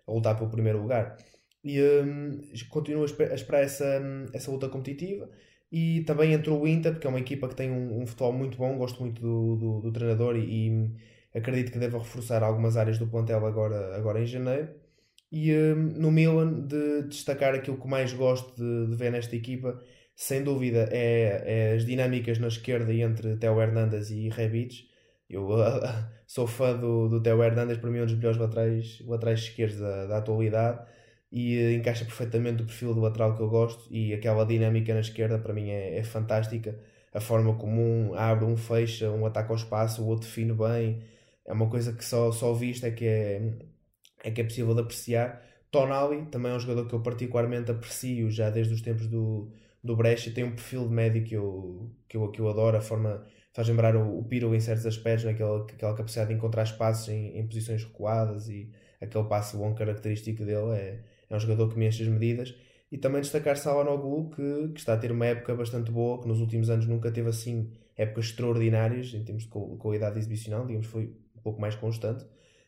[0.07, 1.17] a lutar pelo primeiro lugar
[1.63, 4.01] e um, continuo a esperar essa,
[4.33, 5.29] essa luta competitiva
[5.71, 8.57] e também entrou o Inter, porque é uma equipa que tem um, um futebol muito
[8.57, 12.97] bom, gosto muito do, do, do treinador e, e acredito que deva reforçar algumas áreas
[12.99, 14.69] do plantel agora, agora em janeiro.
[15.31, 19.81] E um, no Milan, de destacar aquilo que mais gosto de, de ver nesta equipa,
[20.15, 24.88] sem dúvida, é, é, as dinâmicas na esquerda entre Theo Hernandes e Rebic.
[25.29, 25.81] Eu uh,
[26.27, 29.79] sou fã do, do Theo Hernandes, para mim é um dos melhores laterais, laterais esquerdos
[29.79, 30.85] da, da atualidade
[31.31, 35.01] e uh, encaixa perfeitamente o perfil do lateral que eu gosto e aquela dinâmica na
[35.01, 36.79] esquerda para mim é, é fantástica.
[37.13, 41.01] A forma como um abre, um fecha, um ataca ao espaço, o outro define bem
[41.45, 43.53] é uma coisa que só, só visto é que é,
[44.25, 45.41] é que é possível de apreciar.
[45.71, 49.51] Tonali também é um jogador que eu particularmente aprecio já desde os tempos do,
[49.83, 52.81] do Brecha, tem um perfil de médio que eu, que eu, que eu adoro, a
[52.81, 57.07] forma faz lembrar o, o Piro em certos aspectos, naquela, aquela capacidade de encontrar espaços
[57.09, 61.77] em, em posições recuadas e aquele passe bom característico dele é, é um jogador que
[61.77, 62.53] me enche as medidas.
[62.91, 66.39] E também destacar Salanoglu, que, que está a ter uma época bastante boa, que nos
[66.39, 71.41] últimos anos nunca teve assim épocas extraordinárias em termos de qualidade exibicional, digamos, foi um
[71.41, 72.25] pouco mais constante.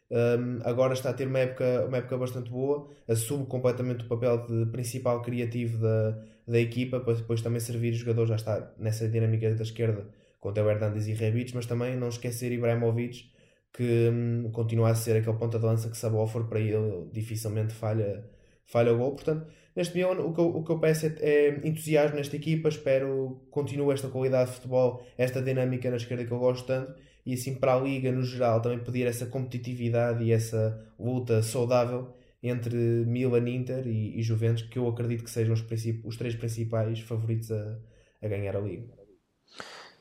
[0.10, 4.46] Um, agora está a ter uma época, uma época bastante boa, assume completamente o papel
[4.46, 9.08] de principal criativo da, da equipa, para depois também servir os jogadores, já está nessa
[9.10, 10.08] dinâmica da esquerda
[10.40, 13.32] com o Hernandes e Rebic, mas também não esquecer Ibrahimovic,
[13.74, 17.10] que hum, continua a ser aquele ponta de lança que se a for para ele
[17.12, 18.24] dificilmente falha,
[18.66, 19.12] falha o gol.
[19.16, 22.70] Portanto, neste momento o que eu, o que eu peço é, é entusiasmo nesta equipa,
[22.70, 26.96] espero continue esta qualidade de futebol, esta dinâmica na esquerda que eu gosto tanto
[27.28, 32.16] e assim para a Liga no geral também pedir essa competitividade e essa luta saudável
[32.42, 35.62] entre Milan, Inter e, e Juventus, que eu acredito que sejam os,
[36.06, 37.80] os três principais favoritos a,
[38.22, 38.88] a ganhar a Liga.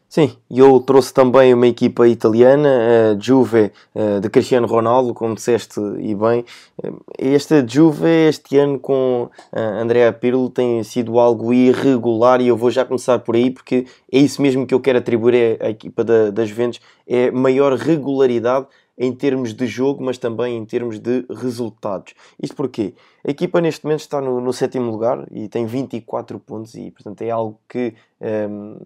[0.08, 2.68] Sim, eu trouxe também uma equipa italiana,
[3.12, 6.44] a Juve eh, de Cristiano Ronaldo, como disseste e bem.
[6.82, 12.70] Eh, esta Juve, este ano com Andrea Pirlo, tem sido algo irregular e eu vou
[12.70, 16.30] já começar por aí porque é isso mesmo que eu quero atribuir à equipa da,
[16.30, 18.66] das Juventus, é maior regularidade
[18.98, 22.14] em termos de jogo, mas também em termos de resultados.
[22.42, 22.94] Isto porque
[23.26, 27.20] a equipa neste momento está no, no sétimo lugar e tem 24 pontos e, portanto,
[27.22, 28.76] é algo que ehm,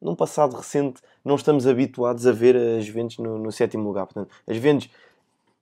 [0.00, 4.06] num passado recente não estamos habituados a ver as Juventus no, no sétimo lugar.
[4.06, 4.90] Portanto, as Juventus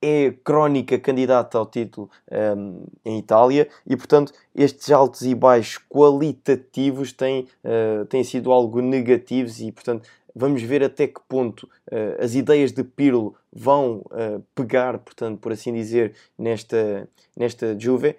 [0.01, 5.77] é crónica candidata ao título um, ehm, em Itália e, portanto, estes altos e baixos
[5.89, 12.23] qualitativos têm, uh, têm sido algo negativos e, portanto, Vamos ver até que ponto uh,
[12.23, 18.15] as ideias de Pirlo vão uh, pegar, portanto, por assim dizer, nesta, nesta Juve.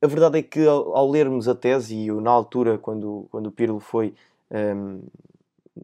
[0.00, 3.46] A verdade é que ao, ao lermos a tese, e eu, na altura, quando, quando
[3.46, 4.14] o Pirlo foi
[4.50, 5.00] um, ehm,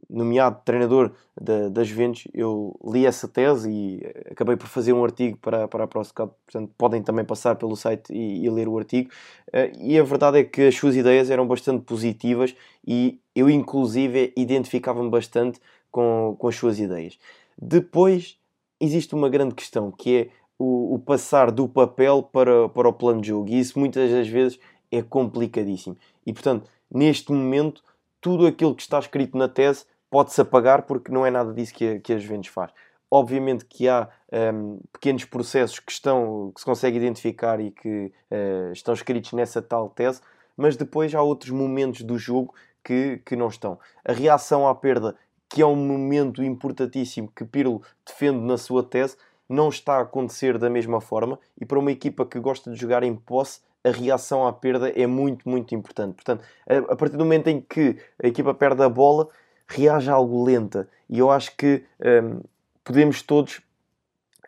[0.08, 4.00] nomeado treinador da, das Juventus, eu li essa tese e
[4.30, 8.12] acabei por fazer um artigo para, para a ProScout, portanto podem também passar pelo site
[8.12, 9.10] e, e ler o artigo.
[9.48, 12.54] Uh, e a verdade é que as suas ideias eram bastante positivas
[12.86, 17.18] e eu inclusive identificava-me bastante com, com as suas ideias.
[17.60, 18.38] Depois
[18.80, 23.20] existe uma grande questão que é o, o passar do papel para, para o plano
[23.20, 24.58] de jogo e isso muitas das vezes
[24.90, 25.96] é complicadíssimo.
[26.24, 27.82] E portanto, neste momento
[28.20, 31.88] tudo aquilo que está escrito na tese pode-se apagar porque não é nada disso que
[31.88, 32.72] a, que a Juventus faz.
[33.10, 34.08] Obviamente que há
[34.54, 39.60] um, pequenos processos que, estão, que se consegue identificar e que uh, estão escritos nessa
[39.60, 40.20] tal tese,
[40.56, 42.54] mas depois há outros momentos do jogo
[42.84, 43.78] que, que não estão.
[44.04, 45.16] A reação à perda,
[45.48, 49.16] que é um momento importantíssimo que Pirlo defende na sua tese,
[49.48, 53.02] não está a acontecer da mesma forma e para uma equipa que gosta de jogar
[53.02, 56.14] em posse a reação à perda é muito, muito importante.
[56.14, 59.28] Portanto, a, partir do momento em que a equipa perde a bola,
[59.66, 60.88] reage algo lenta.
[61.08, 62.40] E eu acho que um,
[62.84, 63.60] podemos todos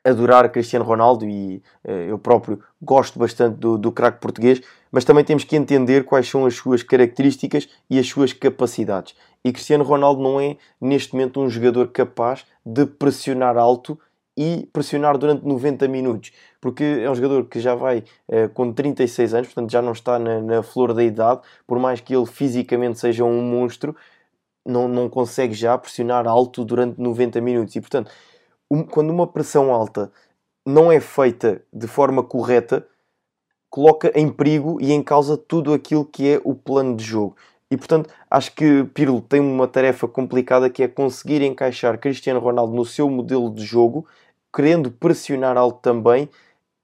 [0.04, 5.24] adorar Cristiano Ronaldo e uh, eu próprio gosto bastante do, do craque português, mas também
[5.24, 9.14] temos que entender quais são as suas características e as suas capacidades.
[9.44, 13.98] E Cristiano Ronaldo não é, neste momento, um jogador capaz de pressionar alto
[14.36, 19.34] e pressionar durante 90 minutos, porque é um jogador que já vai uh, com 36
[19.34, 22.98] anos, portanto já não está na, na, flor da idade, por mais que ele fisicamente
[22.98, 23.94] seja um monstro,
[24.64, 27.76] não, não consegue já pressionar alto durante 90 minutos.
[27.76, 28.10] E portanto,
[28.70, 30.10] um, quando uma pressão alta
[30.64, 32.86] não é feita de forma correta,
[33.68, 37.36] coloca em perigo e em causa tudo aquilo que é o plano de jogo.
[37.70, 42.74] E portanto, acho que Pirlo tem uma tarefa complicada que é conseguir encaixar Cristiano Ronaldo
[42.74, 44.06] no seu modelo de jogo
[44.52, 46.28] querendo pressionar alto também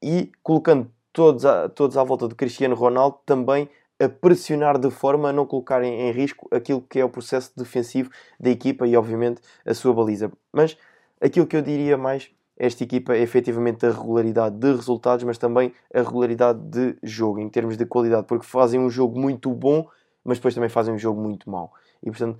[0.03, 3.69] e colocando todos à, todos à volta de Cristiano Ronaldo também
[4.01, 7.53] a pressionar de forma a não colocar em, em, risco aquilo que é o processo
[7.57, 10.31] defensivo da equipa e, obviamente, a sua baliza.
[10.53, 10.77] Mas
[11.21, 15.73] aquilo que eu diria mais, esta equipa é efetivamente a regularidade de resultados, mas também
[15.93, 19.89] a regularidade de jogo, em termos de qualidade, porque fazem um jogo muito bom,
[20.25, 21.73] mas depois também fazem um jogo muito mau.
[22.01, 22.39] E, portanto,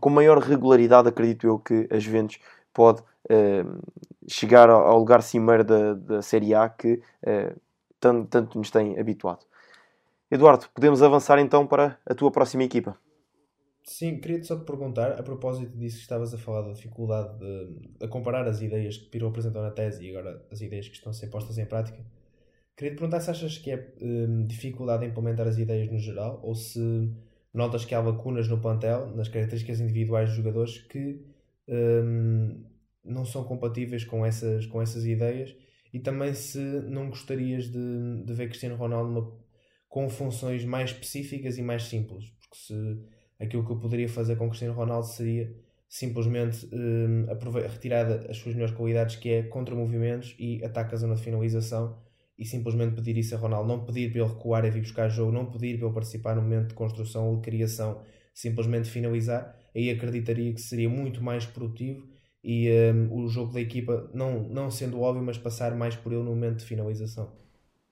[0.00, 2.38] com maior regularidade, acredito eu que as Juventus
[2.76, 3.82] pode uh,
[4.28, 7.58] chegar ao lugar cimeiro da, da Série A que uh,
[7.98, 9.46] tanto, tanto nos tem habituado.
[10.30, 12.98] Eduardo, podemos avançar então para a tua próxima equipa.
[13.82, 18.04] Sim, queria só te perguntar, a propósito disso que estavas a falar da dificuldade de,
[18.04, 21.10] a comparar as ideias que Piro apresentou na tese e agora as ideias que estão
[21.10, 22.04] a ser postas em prática.
[22.76, 26.40] Queria te perguntar se achas que é um, dificuldade em implementar as ideias no geral
[26.42, 27.10] ou se
[27.54, 31.24] notas que há lacunas no plantel, nas características individuais dos jogadores que
[31.68, 32.64] um,
[33.04, 35.54] não são compatíveis com essas, com essas ideias.
[35.92, 39.38] E também se não gostarias de, de ver Cristiano Ronaldo
[39.88, 42.74] com funções mais específicas e mais simples, porque se
[43.40, 45.54] aquilo que eu poderia fazer com Cristiano Ronaldo seria
[45.88, 47.26] simplesmente um,
[47.68, 51.98] retirar as suas melhores qualidades que é contra movimentos e ataque a zona de finalização
[52.38, 55.32] e simplesmente pedir isso a Ronaldo, não pedir para ele recuar e vir buscar jogo,
[55.32, 58.02] não pedir para ele participar no momento de construção ou de criação,
[58.34, 62.06] simplesmente finalizar aí acreditaria que seria muito mais produtivo
[62.42, 66.22] e um, o jogo da equipa, não, não sendo óbvio, mas passar mais por ele
[66.22, 67.28] no momento de finalização.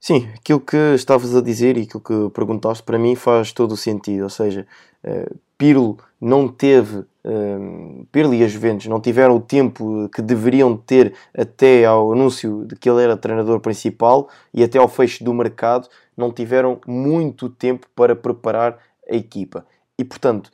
[0.01, 3.77] Sim, aquilo que estavas a dizer e aquilo que perguntaste para mim faz todo o
[3.77, 4.25] sentido.
[4.25, 4.67] Ou seja,
[5.03, 10.77] uh, Pirlo não teve, uh, Pirlo e as Juventus não tiveram o tempo que deveriam
[10.77, 15.35] ter até ao anúncio de que ele era treinador principal e até ao fecho do
[15.35, 18.79] mercado, não tiveram muito tempo para preparar
[19.11, 19.67] a equipa.
[19.99, 20.51] E portanto,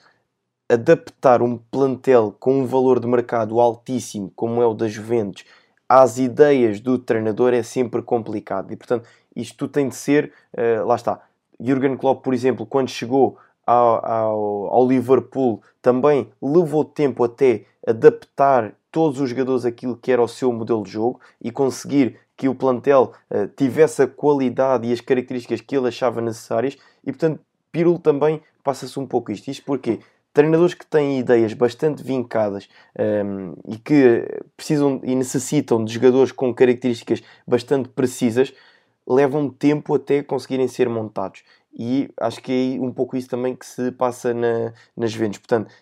[0.71, 5.45] adaptar um plantel com um valor de mercado altíssimo, como é o das Juventus,
[5.89, 8.73] às ideias do treinador é sempre complicado.
[8.73, 11.21] E portanto, isto tem de ser, uh, lá está.
[11.59, 18.73] Jurgen Klopp, por exemplo, quando chegou ao, ao, ao, Liverpool, também levou tempo até adaptar
[18.93, 22.55] todos os jogadores aquilo que era o seu modelo de jogo e conseguir que o
[22.55, 26.79] plantel uh, tivesse a qualidade e as características que ele achava necessárias.
[27.05, 27.41] E portanto,
[27.73, 29.49] Pirlo também passa-se um pouco isto.
[29.49, 29.99] Isto porque
[30.33, 32.69] treinadores que têm ideias bastante vincadas
[32.99, 34.27] um, ehm, e que
[34.57, 38.53] precisam e necessitam de jogadores com características bastante precisas
[39.07, 41.43] levam tempo até conseguirem ser montados.
[41.77, 45.39] E acho que é um pouco isso também que se passa na, nas vendas.
[45.39, 45.73] Portanto,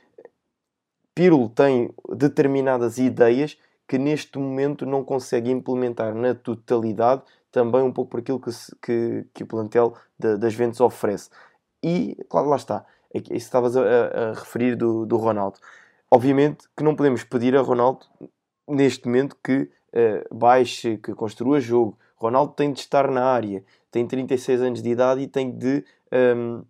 [1.15, 8.11] Pirlo tem determinadas ideias que neste momento não consegue implementar na totalidade, também um pouco
[8.11, 8.51] por aquilo que,
[8.83, 11.31] que, que o plantel das vendas oferece.
[11.83, 12.85] E, claro, lá está.
[13.15, 15.59] É isso estavas a, a, referir do, do Ronaldo.
[16.11, 18.07] Obviamente que não podemos pedir a Ronaldo,
[18.67, 24.07] neste momento, que uh, baixe, que construa jogo, Ronaldo tem de estar na área, tem
[24.07, 26.65] 36 anos de idade e tem de um,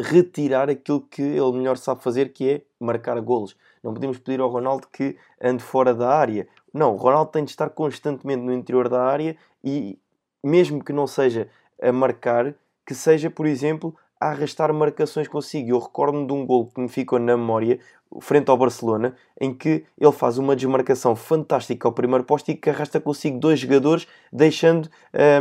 [0.00, 3.56] retirar aquilo que ele melhor sabe fazer, que é marcar golos.
[3.82, 6.48] Não podemos pedir ao Ronaldo que ande fora da área.
[6.72, 9.98] Não, o Ronaldo tem de estar constantemente no interior da área e,
[10.42, 11.48] mesmo que não seja
[11.80, 12.54] a marcar,
[12.86, 13.94] que seja, por exemplo,
[14.24, 15.70] a arrastar marcações consigo.
[15.70, 17.78] Eu recordo-me de um gol que me ficou na memória,
[18.20, 22.70] frente ao Barcelona, em que ele faz uma desmarcação fantástica ao primeiro posto e que
[22.70, 24.88] arrasta consigo dois jogadores, deixando,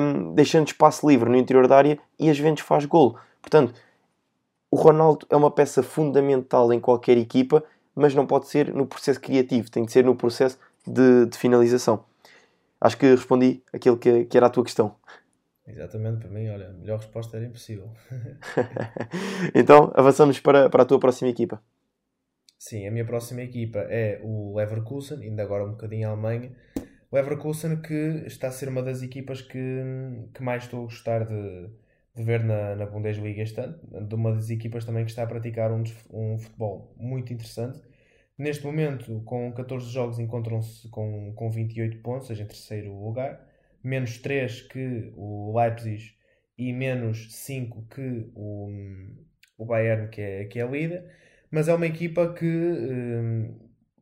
[0.02, 3.18] um, deixando espaço livre no interior da área e as Juventus faz gol.
[3.42, 3.74] Portanto,
[4.70, 7.64] o Ronaldo é uma peça fundamental em qualquer equipa,
[7.96, 12.04] mas não pode ser no processo criativo, tem de ser no processo de, de finalização.
[12.82, 14.96] Acho que respondi aquilo que, que era a tua questão.
[15.66, 17.90] Exatamente, para mim, olha, a melhor resposta era impossível.
[19.56, 21.62] então, avançamos para, para a tua próxima equipa.
[22.60, 26.52] Sim, a minha próxima equipa é o Leverkusen, ainda agora um bocadinho a Alemanha.
[27.12, 29.82] O Leverkusen que está a ser uma das equipas que,
[30.34, 31.70] que mais estou a gostar de,
[32.16, 35.28] de ver na, na Bundesliga este ano, de uma das equipas também que está a
[35.28, 37.82] praticar um, um futebol muito interessante.
[38.38, 43.46] Neste momento, com 14 jogos, encontram-se com, com 28 pontos, seja em terceiro lugar,
[43.84, 46.16] menos 3 que o Leipzig
[46.58, 48.70] e menos 5 que o,
[49.58, 51.04] o Bayern, que é, que é líder
[51.54, 53.60] mas é uma equipa que, um,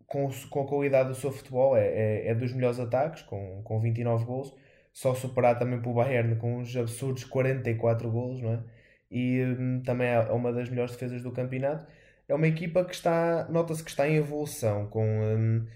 [0.07, 3.77] com, com a qualidade do seu futebol, é, é, é, dos melhores ataques, com, com
[3.81, 4.55] 29 gols,
[4.93, 8.63] só superar também pelo Bayern com uns absurdos 44 gols, não é?
[9.11, 11.85] E um, também é uma das melhores defesas do campeonato.
[12.25, 15.67] É uma equipa que está, nota-se que está em evolução, com um,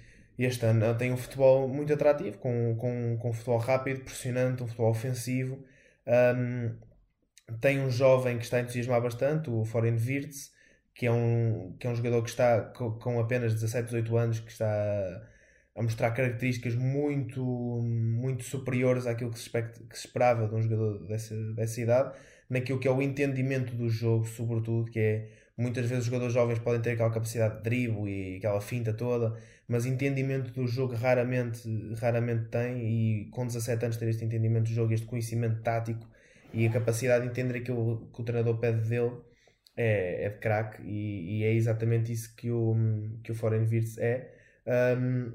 [0.43, 4.67] este ano tem um futebol muito atrativo, com, com, com um futebol rápido, pressionante, um
[4.67, 5.63] futebol ofensivo.
[6.05, 6.75] Um,
[7.61, 10.51] tem um jovem que está a entusiasmar bastante, o Foreign Wirtz,
[10.93, 14.51] que é um, que é um jogador que está com, apenas 17, 18 anos, que
[14.51, 14.67] está
[15.75, 20.61] a mostrar características muito, muito superiores àquilo que se, expect, que se esperava de um
[20.61, 22.17] jogador dessa, dessa idade,
[22.49, 26.59] naquilo que é o entendimento do jogo, sobretudo, que é muitas vezes os jogadores jovens
[26.59, 29.38] podem ter aquela capacidade de drible e aquela finta toda,
[29.68, 34.74] mas entendimento do jogo raramente, raramente tem e com 17 anos ter este entendimento do
[34.74, 36.07] jogo, este conhecimento tático
[36.53, 39.11] e a capacidade de entender aquilo que o treinador pede dele
[39.76, 42.76] é, é de craque e, e, é exatamente isso que o,
[43.24, 44.34] que o Foreign Virtus é.
[44.97, 45.34] Um,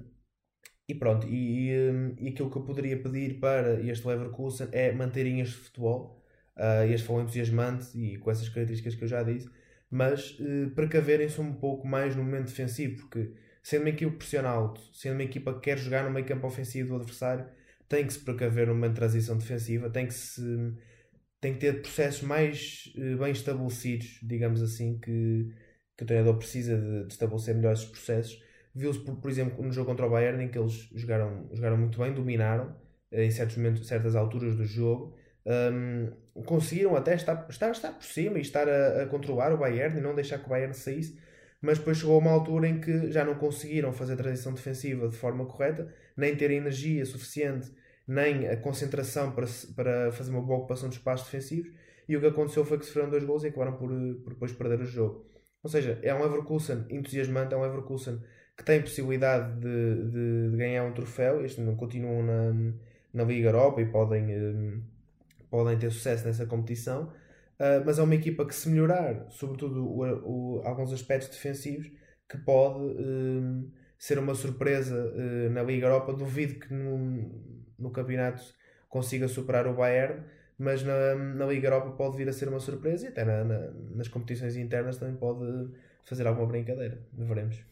[0.89, 1.71] e pronto, e,
[2.19, 6.25] e, aquilo que eu poderia pedir para este Leverkusen é manterem este futebol,
[6.57, 9.49] uh, este futebol entusiasmante e com essas características que eu já disse,
[9.91, 14.81] mas uh, precaverem-se um pouco mais no momento defensivo, porque sendo uma equipa pressiona alto,
[14.93, 17.47] sendo uma equipa que quer jogar no meio campo ofensivo do adversário,
[17.89, 20.43] tem que se precaver de transição defensiva, tem que se
[21.41, 25.49] tem que ter processos mais uh, bem estabelecidos, digamos assim, que,
[25.97, 28.43] que o treinador precisa de, de estabelecer melhores processos.
[28.75, 31.99] Viu-se, por, por, exemplo, no jogo contra o Bayern, em que eles jogaram, jogaram muito
[31.99, 32.77] bem, dominaram
[33.11, 35.17] uh, em certos momentos, certas alturas do jogo.
[35.47, 36.13] Um,
[36.45, 40.03] conseguiram até estar, estar, estar por cima e estar a, a, controlar o Bayern e
[40.03, 41.19] não deixar que o Bayern saísse,
[41.61, 45.17] mas depois chegou uma altura em que já não conseguiram fazer a transição defensiva de
[45.17, 47.71] forma correta, nem ter energia suficiente
[48.11, 49.47] nem a concentração para,
[49.77, 51.73] para fazer uma boa ocupação de espaços defensivos.
[52.09, 53.89] E o que aconteceu foi que sofreram dois gols e acabaram por,
[54.25, 55.25] por depois perder o jogo.
[55.63, 58.21] Ou seja, é um Leverkusen entusiasmante, é um Leverkusen
[58.57, 61.45] que tem possibilidade de, de, de ganhar um troféu.
[61.45, 62.73] Estes não continuam na,
[63.15, 64.83] na Liga Europa e podem, um,
[65.49, 67.13] podem ter sucesso nessa competição.
[67.61, 71.93] Uh, mas é uma equipa que, se melhorar, sobretudo o, o, alguns aspectos defensivos,
[72.27, 76.15] que pode um, ser uma surpresa uh, na Liga Europa.
[76.15, 77.31] Duvido que no,
[77.79, 78.43] no campeonato
[78.89, 80.25] consiga superar o Bayern,
[80.59, 83.71] mas na, na Liga Europa pode vir a ser uma surpresa e até na, na,
[83.95, 85.71] nas competições internas também pode
[86.05, 86.99] fazer alguma brincadeira.
[87.13, 87.63] Veremos.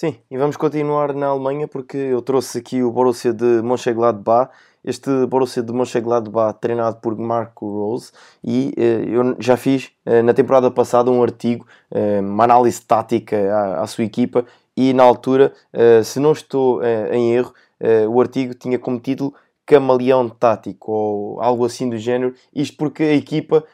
[0.00, 4.48] Sim, e vamos continuar na Alemanha porque eu trouxe aqui o Borussia de Mönchengladbach,
[4.84, 8.12] este Borussia de Mönchengladbach treinado por Marco Rose
[8.44, 13.36] e eh, eu já fiz eh, na temporada passada um artigo, eh, uma análise tática
[13.52, 14.46] à, à, sua equipa
[14.76, 19.00] e na altura, eh, se não estou eh, em erro, eh, o artigo tinha como
[19.00, 19.34] título
[19.66, 22.34] camaleão tático ou algo assim do género.
[22.54, 23.64] Isto porque a equipa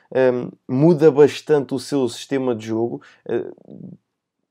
[0.68, 3.00] muda bastante o seu sistema de jogo.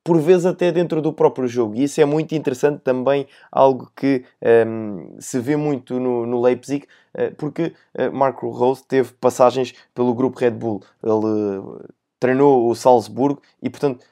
[0.03, 1.75] Por vezes até dentro do próprio jogo.
[1.75, 4.25] E isso é muito interessante também, algo que
[4.67, 6.85] um, se vê muito no, no Leipzig,
[7.15, 10.81] uh, porque uh, Marco Rose teve passagens pelo grupo Red Bull.
[11.01, 11.85] Ele uh,
[12.19, 14.05] treinou o Salzburgo e, portanto,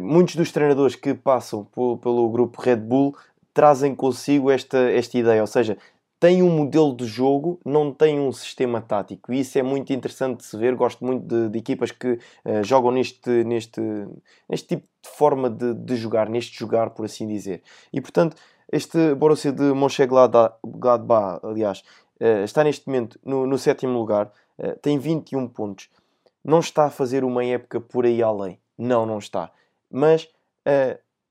[0.00, 1.64] muitos dos treinadores que passam
[2.00, 3.14] pelo grupo Red Bull
[3.52, 5.76] trazem consigo esta, esta ideia, ou seja,
[6.20, 9.32] tem um modelo de jogo, não tem um sistema tático.
[9.32, 10.74] E isso é muito interessante de se ver.
[10.76, 13.80] Gosto muito de, de equipas que uh, jogam neste, neste,
[14.46, 17.62] neste tipo de forma de, de, jogar, neste jogar, por assim dizer.
[17.90, 18.36] E portanto,
[18.70, 21.82] este Borussia de Mönchengladbach, aliás,
[22.20, 25.88] uh, está neste momento no, no sétimo lugar, uh, tem 21 pontos.
[26.44, 28.60] Não está a fazer uma época por aí além.
[28.76, 29.50] Não, não está.
[29.90, 30.28] Mas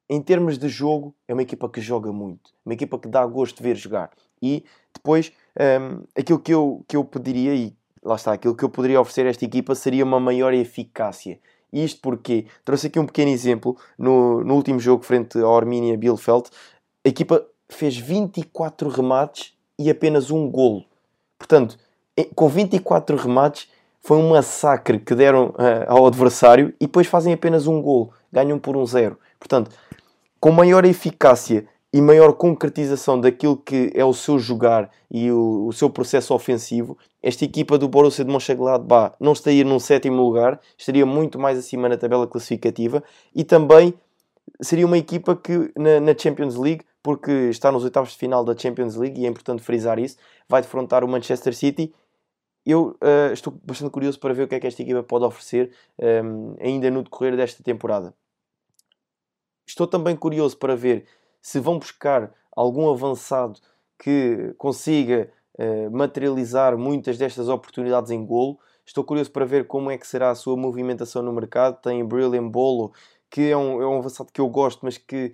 [0.09, 3.57] em termos de jogo, é uma equipa que joga muito, uma equipa que dá gosto
[3.57, 4.09] de ver jogar.
[4.41, 4.63] E
[4.93, 8.99] depois, um, aquilo que eu, que eu pediria, e lá está, aquilo que eu poderia
[8.99, 11.39] oferecer a esta equipa seria uma maior eficácia.
[11.71, 16.49] Isto porque trouxe aqui um pequeno exemplo no, no último jogo frente à Arminia Bielefeld,
[17.05, 20.83] a equipa fez 24 remates e apenas um golo.
[21.37, 21.77] Portanto,
[22.35, 23.69] com 24 remates,
[24.01, 28.57] foi um massacre que deram uh, ao adversário e depois fazem apenas um golo, ganham
[28.57, 29.19] por um zero.
[29.39, 29.71] Portanto,
[30.39, 35.73] com maior eficácia e maior concretização daquilo que é o seu jogar e o, o
[35.73, 41.05] seu processo ofensivo, esta equipa do Borussia de Mönchengladbach não estaria num sétimo lugar, estaria
[41.05, 43.03] muito mais acima na tabela classificativa
[43.35, 43.93] e também
[44.61, 48.55] seria uma equipa que na, na Champions League, porque está nos oitavos de final da
[48.55, 50.17] Champions League e é importante frisar isso,
[50.47, 51.93] vai defrontar o Manchester City.
[52.65, 55.71] Eu uh, estou bastante curioso para ver o que é que esta equipa pode oferecer
[55.97, 58.13] um, ainda no decorrer desta temporada.
[59.65, 61.05] Estou também curioso para ver
[61.41, 63.59] se vão buscar algum avançado
[63.97, 68.59] que consiga uh, materializar muitas destas oportunidades em golo.
[68.85, 71.81] Estou curioso para ver como é que será a sua movimentação no mercado.
[71.81, 72.91] Tem Brilliant Bolo,
[73.29, 75.33] que é um, é um avançado que eu gosto, mas que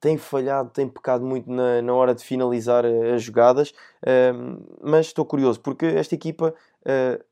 [0.00, 3.70] tem falhado, tem pecado muito na, na hora de finalizar eh, as jogadas.
[4.02, 7.24] Uh, mas estou curioso, porque esta equipa uh,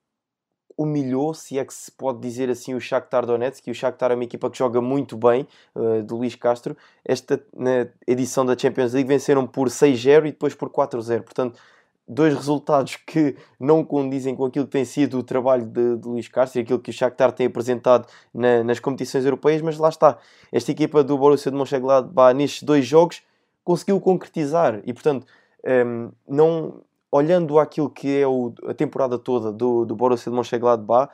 [0.77, 4.14] humilhou, se é que se pode dizer assim, o Shakhtar Donetsk, que o Shakhtar é
[4.14, 6.77] uma equipa que joga muito bem, uh, do Luís Castro.
[7.05, 11.23] Esta na edição da Champions League venceram por 6-0 e depois por 4-0.
[11.23, 11.59] Portanto,
[12.07, 16.29] dois resultados que não condizem com aquilo que tem sido o trabalho de, de Luís
[16.29, 20.18] Castro e aquilo que o Shakhtar tem apresentado na, nas competições europeias, mas lá está.
[20.51, 23.23] Esta equipa do Borussia de Mönchengladbach nestes dois jogos
[23.64, 25.27] conseguiu concretizar e, portanto,
[25.64, 26.83] um, ehm, não
[27.13, 31.13] olhando aquilo que é o, a temporada toda do, do Borussia de Mönchengladbach,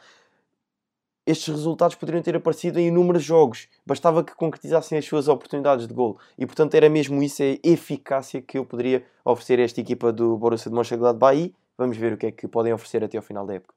[1.27, 3.69] estes resultados poderiam ter aparecido em inúmeros jogos.
[3.85, 6.19] Bastava que concretizassem as suas oportunidades de gol.
[6.39, 10.39] E, portanto, era mesmo isso, a eficácia que eu poderia oferecer a esta equipa do
[10.39, 13.45] Borussia de Mönchengladbach e vamos ver o que é que podem oferecer até ao final
[13.45, 13.75] da época.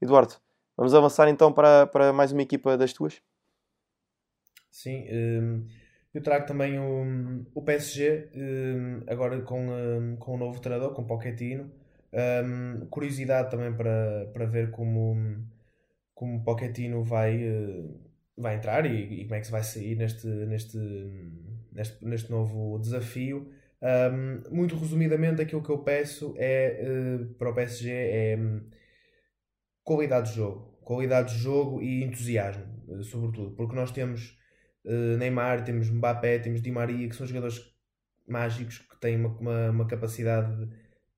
[0.00, 0.34] Eduardo,
[0.76, 3.20] vamos avançar então para, para mais uma equipa das tuas?
[4.70, 5.83] Sim, um
[6.14, 11.04] eu trago também o, o PSG, um, agora com, um, com o novo treinador, com
[11.04, 11.70] Pochettino.
[12.12, 15.44] Um, curiosidade também para, para ver como,
[16.14, 17.42] como Pochettino vai,
[18.38, 20.78] vai entrar e, e, como é que se vai sair neste, neste,
[21.72, 23.50] neste, neste novo desafio.
[24.50, 28.38] Muito resumidamente, aquilo que eu peço é para o PSG é
[29.84, 34.36] qualidade de jogo, qualidade de jogo e entusiasmo, uh, sobretudo, porque nós temos
[34.84, 37.60] uh, Neymar, temos Mbappé, temos Di Maria, que são jogadores
[38.26, 40.68] mágicos que têm uma, uma, uma capacidade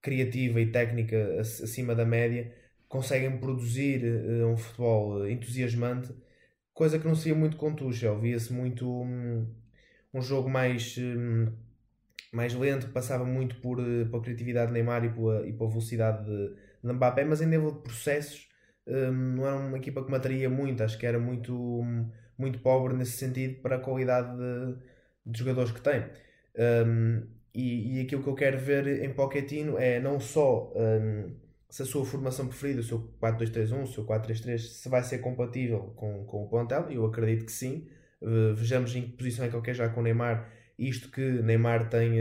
[0.01, 2.53] criativa e técnica acima da média,
[2.89, 6.15] conseguem produzir uh, um futebol entusiasmante,
[6.73, 9.53] coisa que não seria muito com Tuchel, via-se muito um,
[10.15, 11.53] um, jogo mais, um,
[12.33, 16.25] mais lento, passava muito por, uh, pela criatividade de Neymar e pela, e pela velocidade
[16.25, 16.55] de,
[16.85, 18.49] de Mbappé, mas em nível de processos
[18.87, 21.83] um, não era uma equipa que mataria muito, acho que era muito,
[22.39, 24.77] muito pobre nesse sentido para a qualidade de,
[25.27, 26.05] de jogadores que tem.
[26.87, 31.35] Um, e, e aquilo que eu quero ver em Pochettino é não só um,
[31.71, 35.93] se a sua formação preferida, o seu 4-2-3-1, o seu 4-3-3, se vai ser compatível
[35.97, 37.89] com, com o plantel, eu acredito que sim.
[38.21, 41.21] Uh, vejamos em que posição é que ele quer já com o Neymar, isto que
[41.21, 42.13] Neymar tem,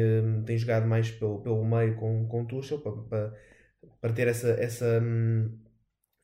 [0.45, 3.34] tem jogado mais pelo, pelo meio com, com Tuchel, para, para,
[4.01, 5.57] para ter essa, essa, um,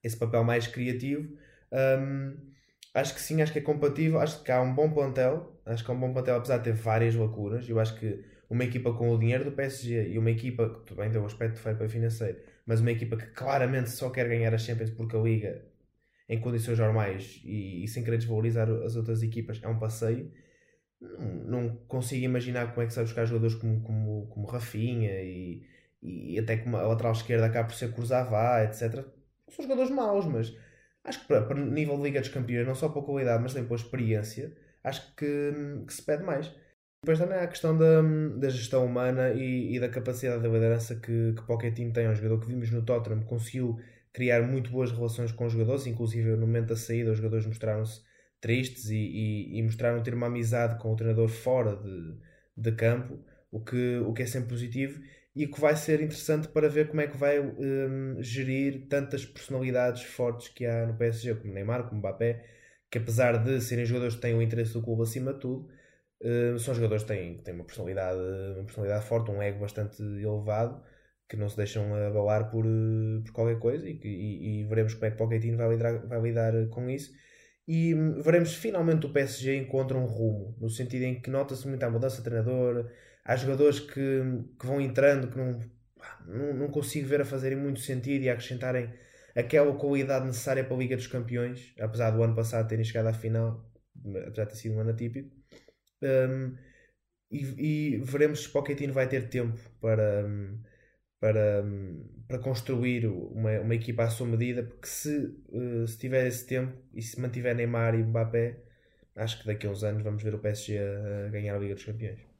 [0.03, 1.37] esse papel mais criativo.
[1.71, 2.51] Um,
[2.93, 5.91] acho que sim, acho que é compatível, acho que há um bom plantel, acho que
[5.91, 7.67] é um bom plantel, apesar de ter várias lacunas.
[7.69, 11.09] Eu acho que uma equipa com o dinheiro do PSG e uma equipa que também
[11.09, 14.57] tem o aspecto de feio financeiro, mas uma equipa que claramente só quer ganhar a
[14.57, 15.63] Champions porque a Liga,
[16.29, 20.31] em condições normais e, e sem querer desvalorizar as outras equipas, é um passeio.
[21.01, 25.65] Não, não, consigo imaginar como é que se buscar jogadores como, como, como Rafinha e,
[26.01, 29.05] e até como a lateral esquerda acaba por ser Cruzavá, etc
[29.51, 30.55] são jogadores maus, mas
[31.04, 33.68] acho que para, para nível de Liga dos Campeões, não só para qualidade, mas também
[33.68, 35.54] para experiência, acho que,
[35.86, 36.52] que, se pede mais.
[37.04, 38.02] Depois também há a questão da,
[38.38, 42.06] da gestão humana e, e da capacidade de liderança que, que Pochettino tem.
[42.06, 43.80] É um jogador que vimos no Tottenham, conseguiu
[44.14, 48.02] criar muito boas relações com os jogadores, inclusive no momento da saída os jogadores mostraram-se
[48.39, 52.18] tristes e, e, e, mostraram ter uma amizade com o treinador fora de,
[52.58, 53.20] de campo,
[53.52, 55.02] o que, o que é sempre positivo
[55.36, 60.03] e que vai ser interessante para ver como é que vai um, gerir tantas personalidades
[60.03, 62.43] fortes que há no PSG, como Neymar, como Mbappé,
[62.89, 65.69] que apesar de serem jogadores que têm o interesse do clube acima de tudo,
[66.21, 68.19] uh, são jogadores que têm, têm uma, personalidade,
[68.55, 70.84] uma personalidade forte, um ego bastante elevado,
[71.29, 75.05] que não se deixam abalar por, uh, por qualquer coisa e, e, e, veremos como
[75.05, 77.11] é que Pochettino vai lidar, vai lidar com isso.
[77.65, 81.84] E um, veremos finalmente o PSG encontra um rumo, no sentido em que nota-se muito
[81.84, 82.89] a mudança de treinador,
[83.32, 84.21] há jogadores que,
[84.59, 85.59] que vão entrando que não,
[86.27, 88.93] não, não consigo ver a fazerem muito sentido e a acrescentarem
[89.34, 93.13] aquela qualidade necessária para a Liga dos Campeões, apesar do ano passado terem chegado à
[93.13, 93.65] final,
[94.27, 95.32] apesar de ter sido um ano atípico.
[96.03, 96.57] Um,
[97.32, 100.29] e, e, veremos se Pochettino vai ter tempo para,
[101.17, 101.63] para,
[102.27, 105.17] para construir uma, uma equipa à sua medida, porque se,
[105.47, 108.57] uh, se tiver esse tempo e se mantiver Neymar e Mbappé,
[109.15, 111.86] acho que daqui a uns anos vamos ver o PSG a ganhar a Liga dos
[111.86, 112.30] Campeões.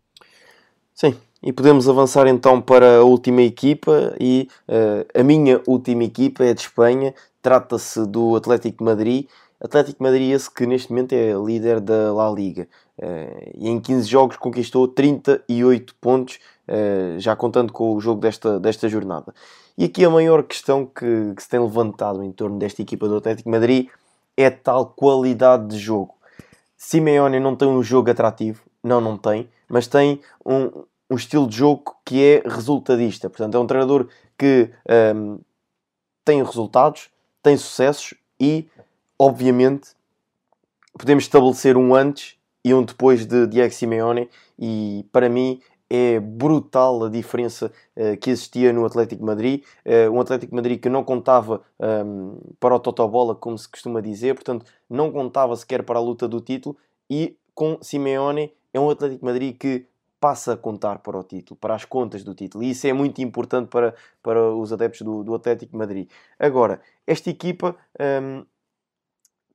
[1.02, 6.44] Sim, e podemos avançar então para a última equipa e uh, a minha última equipa
[6.44, 9.26] é de Espanha, trata-se do Atlético Madrid.
[9.60, 12.68] Atlético Madrid esse que neste momento é líder da La Liga
[13.00, 16.38] uh, e em 15 jogos conquistou 38 pontos,
[16.68, 19.34] uh, já contando com o jogo desta, desta jornada.
[19.76, 23.16] E aqui a maior questão que, que se tem levantado em torno desta equipa do
[23.16, 23.88] Atlético Madrid
[24.38, 26.14] é tal qualidade de jogo.
[26.78, 31.58] Simeone não tem um jogo atrativo, não, não tem, mas tem um, um estilo de
[31.58, 33.30] jogo que é resultadista.
[33.30, 34.08] Portanto, é um treinador
[34.38, 34.72] que
[35.14, 35.40] um,
[36.24, 37.10] tem resultados,
[37.44, 38.66] tem sucessos e,
[39.20, 39.90] obviamente,
[40.98, 45.60] podemos estabelecer um antes e um depois de Diego Simeone e, para mim,
[45.90, 49.64] é brutal a diferença uh, que existia no Atlético Madrid.
[49.86, 54.36] Uh, um Atlético Madrid que não contava um, para o Totobola, como se costuma dizer,
[54.36, 56.78] portanto, não contava sequer para a luta do título.
[57.10, 59.91] E com Simeone é um Atlético Madrid que
[60.22, 62.64] passa a contar para o título, para as contas do título.
[62.64, 66.08] E isso é muito importante para, para os adeptos do, do Atlético Madrid.
[66.38, 68.46] Agora, esta equipa hum,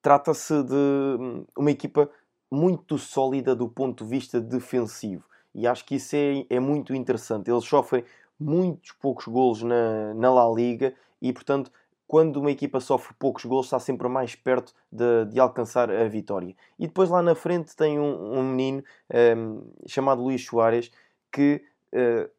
[0.02, 2.10] trata-se de hum, uma equipa
[2.50, 5.24] muito sólida do ponto de vista defensivo.
[5.54, 7.48] E acho que isso é, é muito interessante.
[7.48, 8.04] Eles sofrem
[8.38, 10.92] muitos poucos golos na, na La Liga
[11.22, 11.70] e, portanto,
[12.06, 16.54] quando uma equipa sofre poucos gols, está sempre mais perto de, de alcançar a vitória.
[16.78, 18.82] E depois lá na frente tem um, um menino um,
[19.16, 20.90] ehm, chamado Luís Soares
[21.32, 22.30] que uh,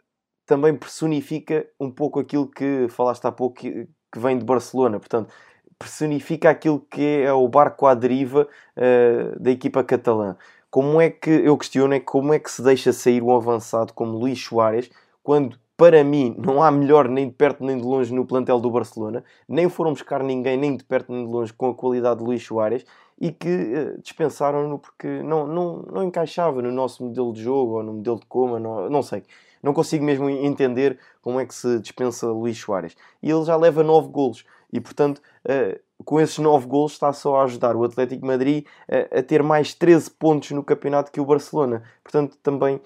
[0.45, 4.99] também personifica um pouco aquilo que falaste há pouco que, que, vem de Barcelona.
[4.99, 5.33] Portanto,
[5.77, 8.47] personifica aquilo que é o barco à deriva
[8.77, 10.37] uh, da equipa catalã.
[10.69, 14.17] Como é que eu questiono é como é que se deixa sair um avançado como
[14.17, 14.89] Luís Soares
[15.21, 18.71] quando para mim, não há melhor nem de perto nem de longe no plantel do
[18.71, 19.23] Barcelona.
[19.47, 22.43] Nem foram buscar ninguém, nem de perto nem de longe, com a qualidade de Luís
[22.43, 22.83] Soares
[23.21, 27.83] e que uh, dispensaram-no porque não, não, não encaixava no nosso modelo de jogo ou
[27.83, 29.23] no modelo de coma, não, não sei.
[29.61, 32.95] Não consigo mesmo entender como é que se dispensa Luís Soares.
[33.21, 37.37] E ele já leva 9 golos e, portanto, uh, com esses 9 golos está só
[37.37, 41.25] a ajudar o Atlético Madrid uh, a ter mais 13 pontos no campeonato que o
[41.25, 41.83] Barcelona.
[42.03, 42.81] Portanto, também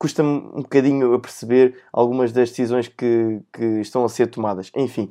[0.00, 4.72] custa-me um bocadinho a perceber algumas das decisões que, que estão a ser tomadas.
[4.74, 5.10] Enfim,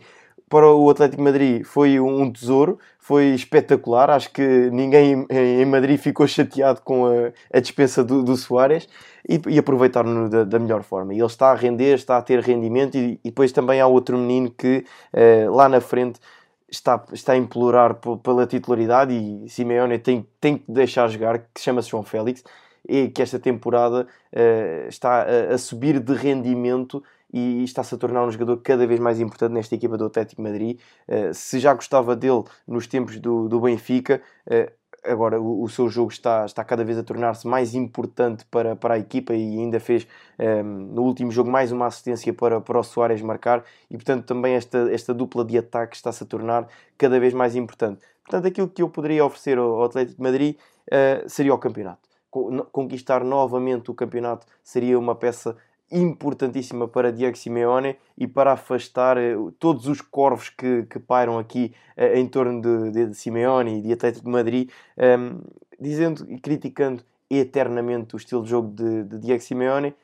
[0.49, 4.09] para o Atlético Madrid foi um tesouro, foi espetacular.
[4.09, 8.89] Acho que ninguém em Madrid ficou chateado com a, a dispensa do, do Soares
[9.29, 11.13] e, e aproveitaram-no da, da, melhor forma.
[11.13, 14.49] Ele está a render, está a ter rendimento, e, e depois também há outro menino
[14.49, 14.83] que
[15.13, 16.19] uh, lá na frente
[16.67, 21.89] está, está a implorar pela titularidade e Simeone tem, tem que deixar jogar, que chama-se
[21.89, 22.43] João Félix,
[22.87, 28.25] e que esta temporada uh, está a, a, subir de rendimento e está-se a tornar
[28.25, 30.79] um jogador cada vez mais importante nesta equipa do Atlético Madrid.
[31.07, 34.71] Uh, se já gostava dele nos tempos do, do Benfica, uh,
[35.03, 38.95] agora o, o, seu jogo está, está cada vez a tornar-se mais importante para, para
[38.95, 40.07] a equipa e ainda fez
[40.39, 44.55] um, no último jogo mais uma assistência para, para o Soares marcar e portanto também
[44.55, 46.67] esta, esta dupla de ataque está-se a tornar
[46.97, 48.01] cada vez mais importante.
[48.23, 52.08] Portanto, aquilo que eu poderia oferecer ao, ao Atlético de Madrid uh, seria o campeonato.
[52.29, 55.57] Conquistar novamente o campeonato seria uma peça
[55.91, 61.73] importantíssima para Diego Simeone e para afastar eh, todos os corvos que, que pairam aqui
[61.97, 65.41] uh, em torno de, de, Simeone e de Atlético de Madrid, um, ehm,
[65.79, 69.95] dizendo e criticando eternamente o estilo de jogo de, de Diego Simeone.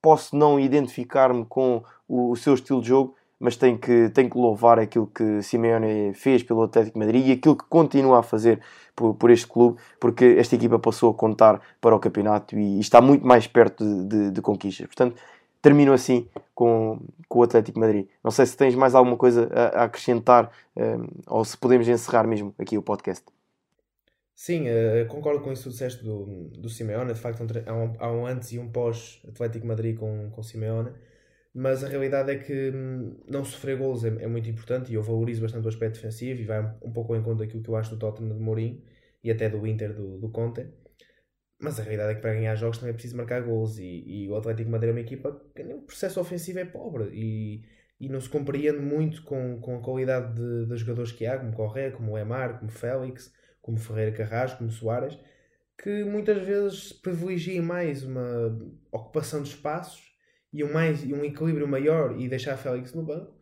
[0.00, 4.36] Posso não identificar-me com o, o, seu estilo de jogo, mas tenho que, tenho que
[4.36, 8.60] louvar aquilo que Simeone fez pelo Atlético Madrid e aquilo que continua a fazer
[8.96, 12.80] por, por, este clube, porque esta equipa passou a contar para o campeonato e, e
[12.80, 14.86] está muito mais perto de, de, de, conquistas.
[14.86, 15.16] Portanto,
[15.62, 18.08] termino assim com, com o Atlético Madrid.
[18.24, 21.86] Não sei se tens mais alguma coisa a, a acrescentar um, eh, ou se podemos
[21.86, 23.24] encerrar mesmo aqui o podcast.
[24.34, 27.12] Sim, uh, concordo com isso que disseste do, do Simeone.
[27.12, 30.90] De facto, há um, há um antes e um pós Atlético Madrid com, com Simeone
[31.60, 35.02] mas a realidade é que hum, não sofrer gols é, é, muito importante e eu
[35.02, 37.90] valorizo bastante o aspecto defensivo e vai um, pouco ao encontro daquilo que eu acho
[37.90, 38.80] do Tottenham de Mourinho
[39.24, 40.68] e até do Inter do, do Conte.
[41.60, 44.28] Mas a realidade é que para ganhar jogos também é preciso marcar gols e, e
[44.28, 47.64] o Atlético Madrid é uma equipa que o processo ofensivo é pobre e,
[47.98, 51.52] e não se compreende muito com, com a qualidade de, de jogadores que há, como
[51.52, 55.18] Correa, como Emar, como Félix, como Ferreira Carrasco, como Soares,
[55.76, 58.56] que muitas vezes privilegiem mais uma
[58.92, 60.07] ocupação de espaços
[60.58, 63.32] e um, mais, e um equilíbrio maior e deixar Félix no banco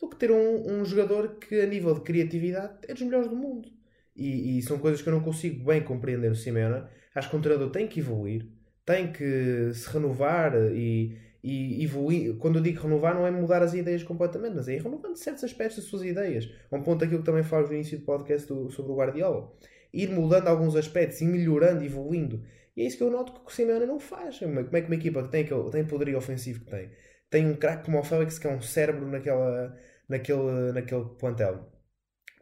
[0.00, 3.34] do que ter um, um jogador que, a nível de criatividade, é dos melhores do
[3.34, 3.68] mundo.
[4.14, 6.84] E, e, são coisas que eu não consigo bem compreender no Simeone.
[7.14, 8.46] Acho que o treinador tem que evoluir,
[8.86, 12.36] tem que se renovar e, e evoluir.
[12.36, 15.42] Quando eu digo renovar, não é mudar as ideias completamente, mas é ir renovando certos
[15.42, 16.48] aspectos das suas ideias.
[16.70, 19.52] Um ponto aquilo que também falo no início do podcast do, sobre o Guardiola.
[19.92, 22.44] Ir mudando alguns aspectos e melhorando, evoluindo.
[22.76, 24.38] E é isso que eu noto que o Simeone não faz.
[24.38, 26.90] Como é que uma equipa que tem, que tem poderio ofensivo que tem,
[27.30, 29.76] tem um craque como o Félix que é um cérebro naquela,
[30.08, 31.70] naquele, naquele plantel,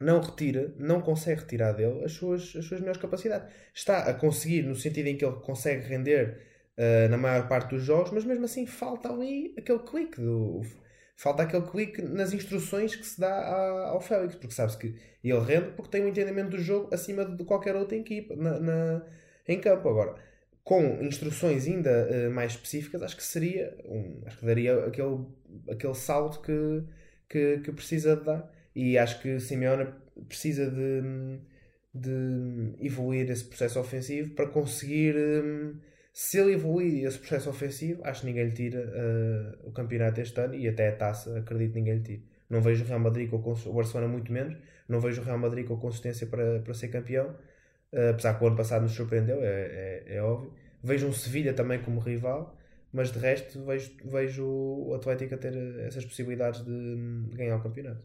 [0.00, 3.52] não retira, não consegue retirar dele as suas, as suas melhores capacidades.
[3.74, 6.40] Está a conseguir no sentido em que ele consegue render
[6.78, 10.62] uh, na maior parte dos jogos, mas mesmo assim falta ali aquele clique do,
[11.20, 15.72] falta aquele clique nas instruções que se dá ao Félix, porque sabes que ele rende
[15.76, 19.02] porque tem um entendimento do jogo acima de qualquer outra equipa na, na,
[19.46, 19.88] em campo.
[19.88, 20.14] Agora,
[20.62, 25.26] com instruções ainda uh, mais específicas, acho que seria, um, acho que daria aquele,
[25.68, 26.84] aquele salto que,
[27.28, 28.50] que, que, precisa de dar.
[28.74, 29.88] E acho que Simeone
[30.28, 31.40] precisa de,
[31.92, 35.16] de evoluir esse processo ofensivo para conseguir.
[35.16, 35.78] Um,
[36.12, 40.40] se ele evoluir esse processo ofensivo, acho que ninguém lhe tira uh, o campeonato este
[40.40, 42.22] ano e até a taça, acredito ninguém lhe tira.
[42.48, 44.56] Não vejo o Real Madrid com o Barcelona muito menos,
[44.88, 47.36] não vejo o Real Madrid com consistência para, para ser campeão
[47.92, 50.52] apesar que o ano passado nos surpreendeu, é, é, é óbvio.
[50.82, 52.56] Vejo um Sevilha também como rival,
[52.92, 55.54] mas de resto vejo, vejo o Atlético a ter
[55.86, 58.02] essas possibilidades de, de ganhar o campeonato.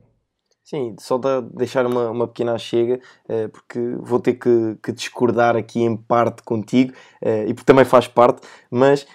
[0.63, 5.55] Sim, só de deixar uma, uma pequena chega, uh, porque vou ter que, que, discordar
[5.55, 9.05] aqui em parte contigo, e porque também faz parte, mas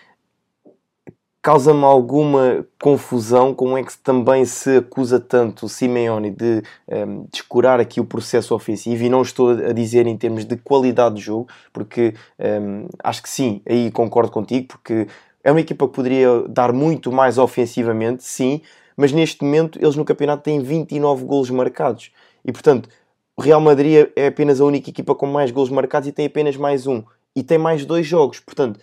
[1.42, 7.24] causa-me alguma confusão como é que também se acusa tanto o Simeone de um, ehm,
[7.32, 11.22] descurar aqui o processo ofensivo e não estou a dizer em termos de qualidade de
[11.22, 15.06] jogo, porque um, ehm, acho que sim, aí concordo contigo, porque
[15.42, 18.60] é uma equipa que poderia dar muito mais ofensivamente, sim,
[18.96, 22.10] mas neste momento eles no campeonato têm 29 golos marcados.
[22.44, 22.88] E portanto
[23.36, 26.56] o Real Madrid é apenas a única equipa com mais golos marcados e tem apenas
[26.56, 27.02] mais um.
[27.34, 28.78] E tem mais dois jogos, portanto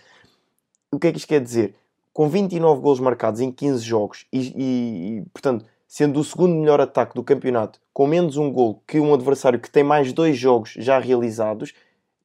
[0.92, 1.76] o que é que isto quer dizer?
[2.18, 6.82] Com 29 gols marcados em 15 jogos e, e, e, portanto, sendo o segundo melhor
[6.82, 10.74] ataque do campeonato, com menos um gol que um adversário que tem mais dois jogos
[10.78, 11.76] já realizados,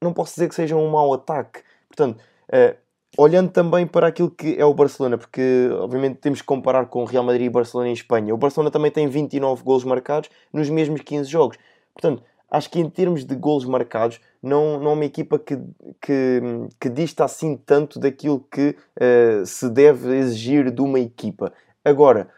[0.01, 1.61] não posso dizer que seja um mau ataque.
[1.89, 2.19] Portanto,
[2.49, 2.75] uh,
[3.19, 7.05] olhando também para aquilo que é o Barcelona, porque obviamente temos que comparar com o
[7.05, 8.33] Real Madrid e Barcelona em Espanha.
[8.33, 11.59] O Barcelona também tem 29 gols marcados nos mesmos 15 jogos.
[11.93, 12.23] Portanto,
[12.53, 15.59] acho que em termos de gols marcados, não, não é uma equipa que,
[15.99, 16.43] que,
[16.79, 21.51] que dista assim tanto daquilo que uh, se deve exigir de uma equipa.
[21.83, 22.29] Agora,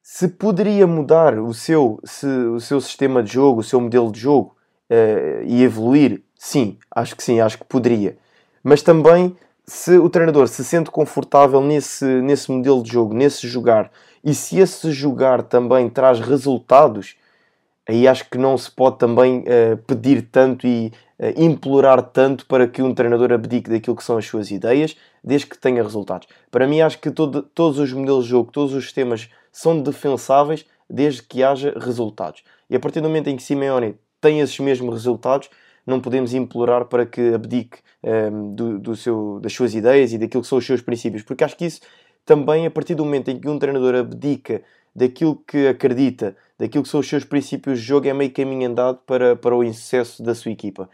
[0.00, 4.20] se poderia mudar o seu, se, o seu sistema de jogo, o seu modelo de
[4.20, 4.54] jogo
[4.88, 8.16] uh, e evoluir, sim, acho que sim, acho que poderia.
[8.62, 13.90] Mas também, se o treinador se sente confortável nesse, nesse modelo de jogo, nesse jogar,
[14.22, 17.16] e se esse jogar também traz resultados,
[17.88, 22.68] aí acho que não se pode também uh, pedir tanto e uh, implorar tanto para
[22.68, 26.28] que um treinador abdique daquilo que são as suas ideias, desde que tenha resultados.
[26.50, 30.66] Para mim, acho que todo, todos os modelos de jogo, todos os sistemas são defensáveis
[30.88, 32.44] desde que haja resultados.
[32.68, 35.48] E a partir do momento em que Simeone tem esses mesmos resultados,
[35.86, 40.18] não podemos implorar para que abdique um, ehm, do, do seu, das suas ideias e
[40.18, 41.80] daquilo que são os seus princípios, porque acho que isso
[42.28, 44.62] também, a partir do momento em que um treinador abdica
[44.94, 48.98] daquilo que acredita, daquilo que são os seus princípios de jogo, é meio caminho andado
[49.06, 50.88] para, para o insucesso da sua equipa.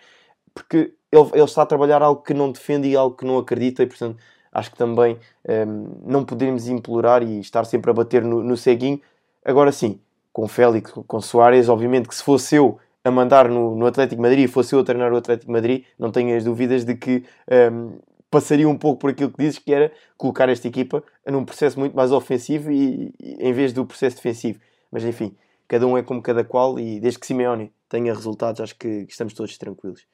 [0.53, 3.83] Porque ele, ele está a trabalhar algo que não defende e algo que não acredita,
[3.83, 4.19] e portanto
[4.53, 8.57] acho que também um, ehm, não podemos implorar e estar sempre a bater no, no
[8.57, 9.01] ceguinho.
[9.45, 10.01] Agora sim,
[10.33, 14.49] com Félix, com Soares, obviamente que se fosse eu a mandar no, no Atlético Madrid,
[14.49, 17.93] fosse eu a treinar o Atlético Madrid, não tenho as dúvidas de que um, ehm,
[18.35, 21.95] passaria um pouco por aquilo que dizes, que era colocar esta equipa num processo muito
[21.95, 24.59] mais ofensivo e, e, em vez do processo defensivo.
[24.91, 25.37] Mas enfim,
[25.69, 29.35] cada um é como cada qual e desde que Simeone tenha resultados, acho que estamos
[29.35, 30.05] todos tranquilos.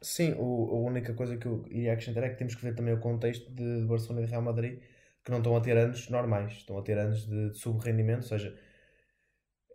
[0.00, 2.94] Sim, o, a única coisa que eu iria acrescentar é que temos que ver também
[2.94, 4.78] o contexto de Barcelona e Real Madrid,
[5.22, 8.28] que não estão a ter anos normais, estão a ter anos de, de sub-rendimento, ou
[8.28, 8.56] seja,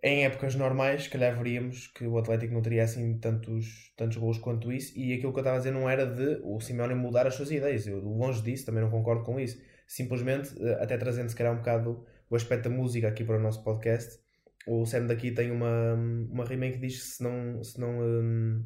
[0.06, 4.38] em épocas normais, se calhar veríamos que o Atlético não teria assim tantos, tantos gols
[4.38, 7.26] quanto isso, e aquilo que eu estava a dizer não era de o Simeone mudar
[7.26, 9.60] as suas ideias, eu longe disso, também não concordo com isso.
[9.88, 13.41] Simplesmente, eh, até trazendo se calhar um bocado o aspecto da música aqui para o
[13.41, 14.20] nosso podcast,
[14.68, 15.95] o Sam daqui tem uma,
[16.30, 17.64] uma rima que diz que se não.
[17.64, 18.64] Se não um...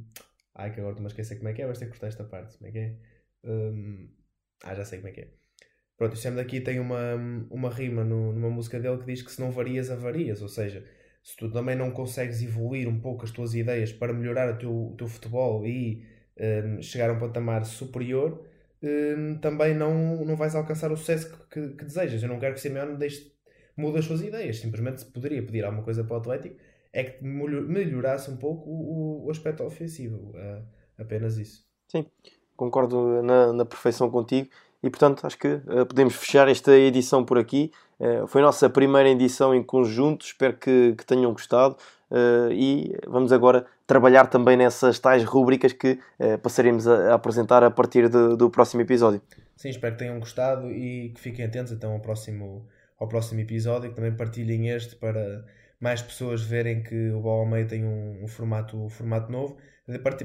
[0.56, 2.26] Ai, que agora estou-me a esquecer como é que é, vais ter que cortar esta
[2.26, 2.58] parte.
[2.58, 2.96] Como é que é?
[3.46, 4.10] Um...
[4.64, 5.30] Ah, já sei como é que é.
[5.98, 7.16] Pronto, o Sam daqui tem uma,
[7.50, 10.86] uma rima no, numa música dele que diz que se não varias, avarias, ou seja
[11.22, 14.72] se tu também não consegues evoluir um pouco as tuas ideias para melhorar o teu,
[14.72, 16.06] o teu futebol e
[16.40, 18.46] um, chegar a um patamar superior,
[18.82, 22.24] um, também não, não vais alcançar o sucesso que, que, que, desejas.
[22.24, 23.32] Eu não quero que o Simeone deixe,
[23.76, 26.56] mude as suas ideias, simplesmente poderia pedir alguma coisa para o Atlético,
[26.92, 30.32] é que melhorasse um pouco o, o aspecto ofensivo.
[30.32, 30.64] Uh,
[30.98, 31.68] apenas isso.
[31.88, 32.06] Sim,
[32.56, 34.50] concordo na, na perfeição contigo
[34.82, 37.72] e portanto acho que uh, podemos fechar esta edição por aqui.
[38.00, 41.76] Uh, foi a nossa primeira edição em conjunto, espero que, que tenham gostado
[42.10, 46.00] uh, e vamos agora trabalhar também nessas tais rúbricas que
[46.44, 49.20] passaremos a, a, apresentar a partir de, do próximo episódio.
[49.58, 52.68] Sim, espero que tenham gostado e que fiquem atentos então ao próximo,
[53.00, 55.44] ao próximo episódio que também partilhem este para
[55.80, 59.58] mais pessoas verem que o Bola Meio tem um, um, formato, um formato novo.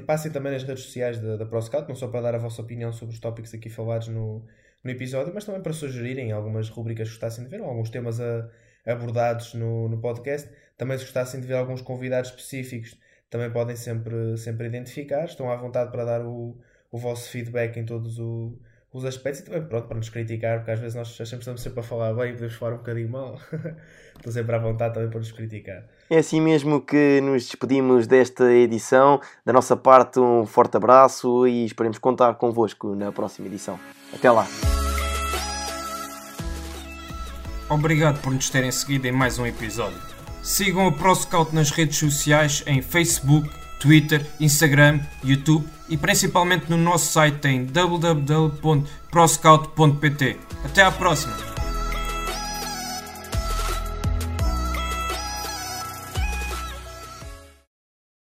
[0.05, 2.91] Passem também nas redes sociais da, da ProScout, não só para dar a vossa opinião
[2.91, 4.45] sobre os tópicos aqui falados no,
[4.85, 8.21] no episódio, mas também para sugerirem algumas rubricas que gostassem de ver, ou alguns temas
[8.21, 8.47] a,
[8.85, 10.47] abordados no, no podcast.
[10.77, 12.95] Também se gostassem de ver alguns convidados específicos,
[13.29, 15.25] também podem sempre, sempre identificar.
[15.25, 16.55] Estão à vontade para dar o,
[16.91, 18.59] o vosso feedback em todos o,
[18.93, 21.79] os aspectos e também pronto, para nos criticar, porque às vezes nós sempre estamos sempre
[21.79, 23.39] a falar bem e podemos falar um bocadinho mal.
[24.15, 25.87] Estou sempre à vontade também para nos criticar.
[26.09, 29.19] É assim mesmo que nos despedimos desta edição.
[29.43, 33.79] Da nossa parte, um forte abraço e esperemos contar convosco na próxima edição.
[34.13, 34.47] Até lá!
[37.69, 39.97] Obrigado por nos terem seguido em mais um episódio.
[40.43, 43.49] Sigam a ProScout nas redes sociais em Facebook,
[43.79, 50.37] Twitter, Instagram, YouTube e principalmente no nosso site em www.proscout.pt.
[50.63, 51.54] Até à próxima!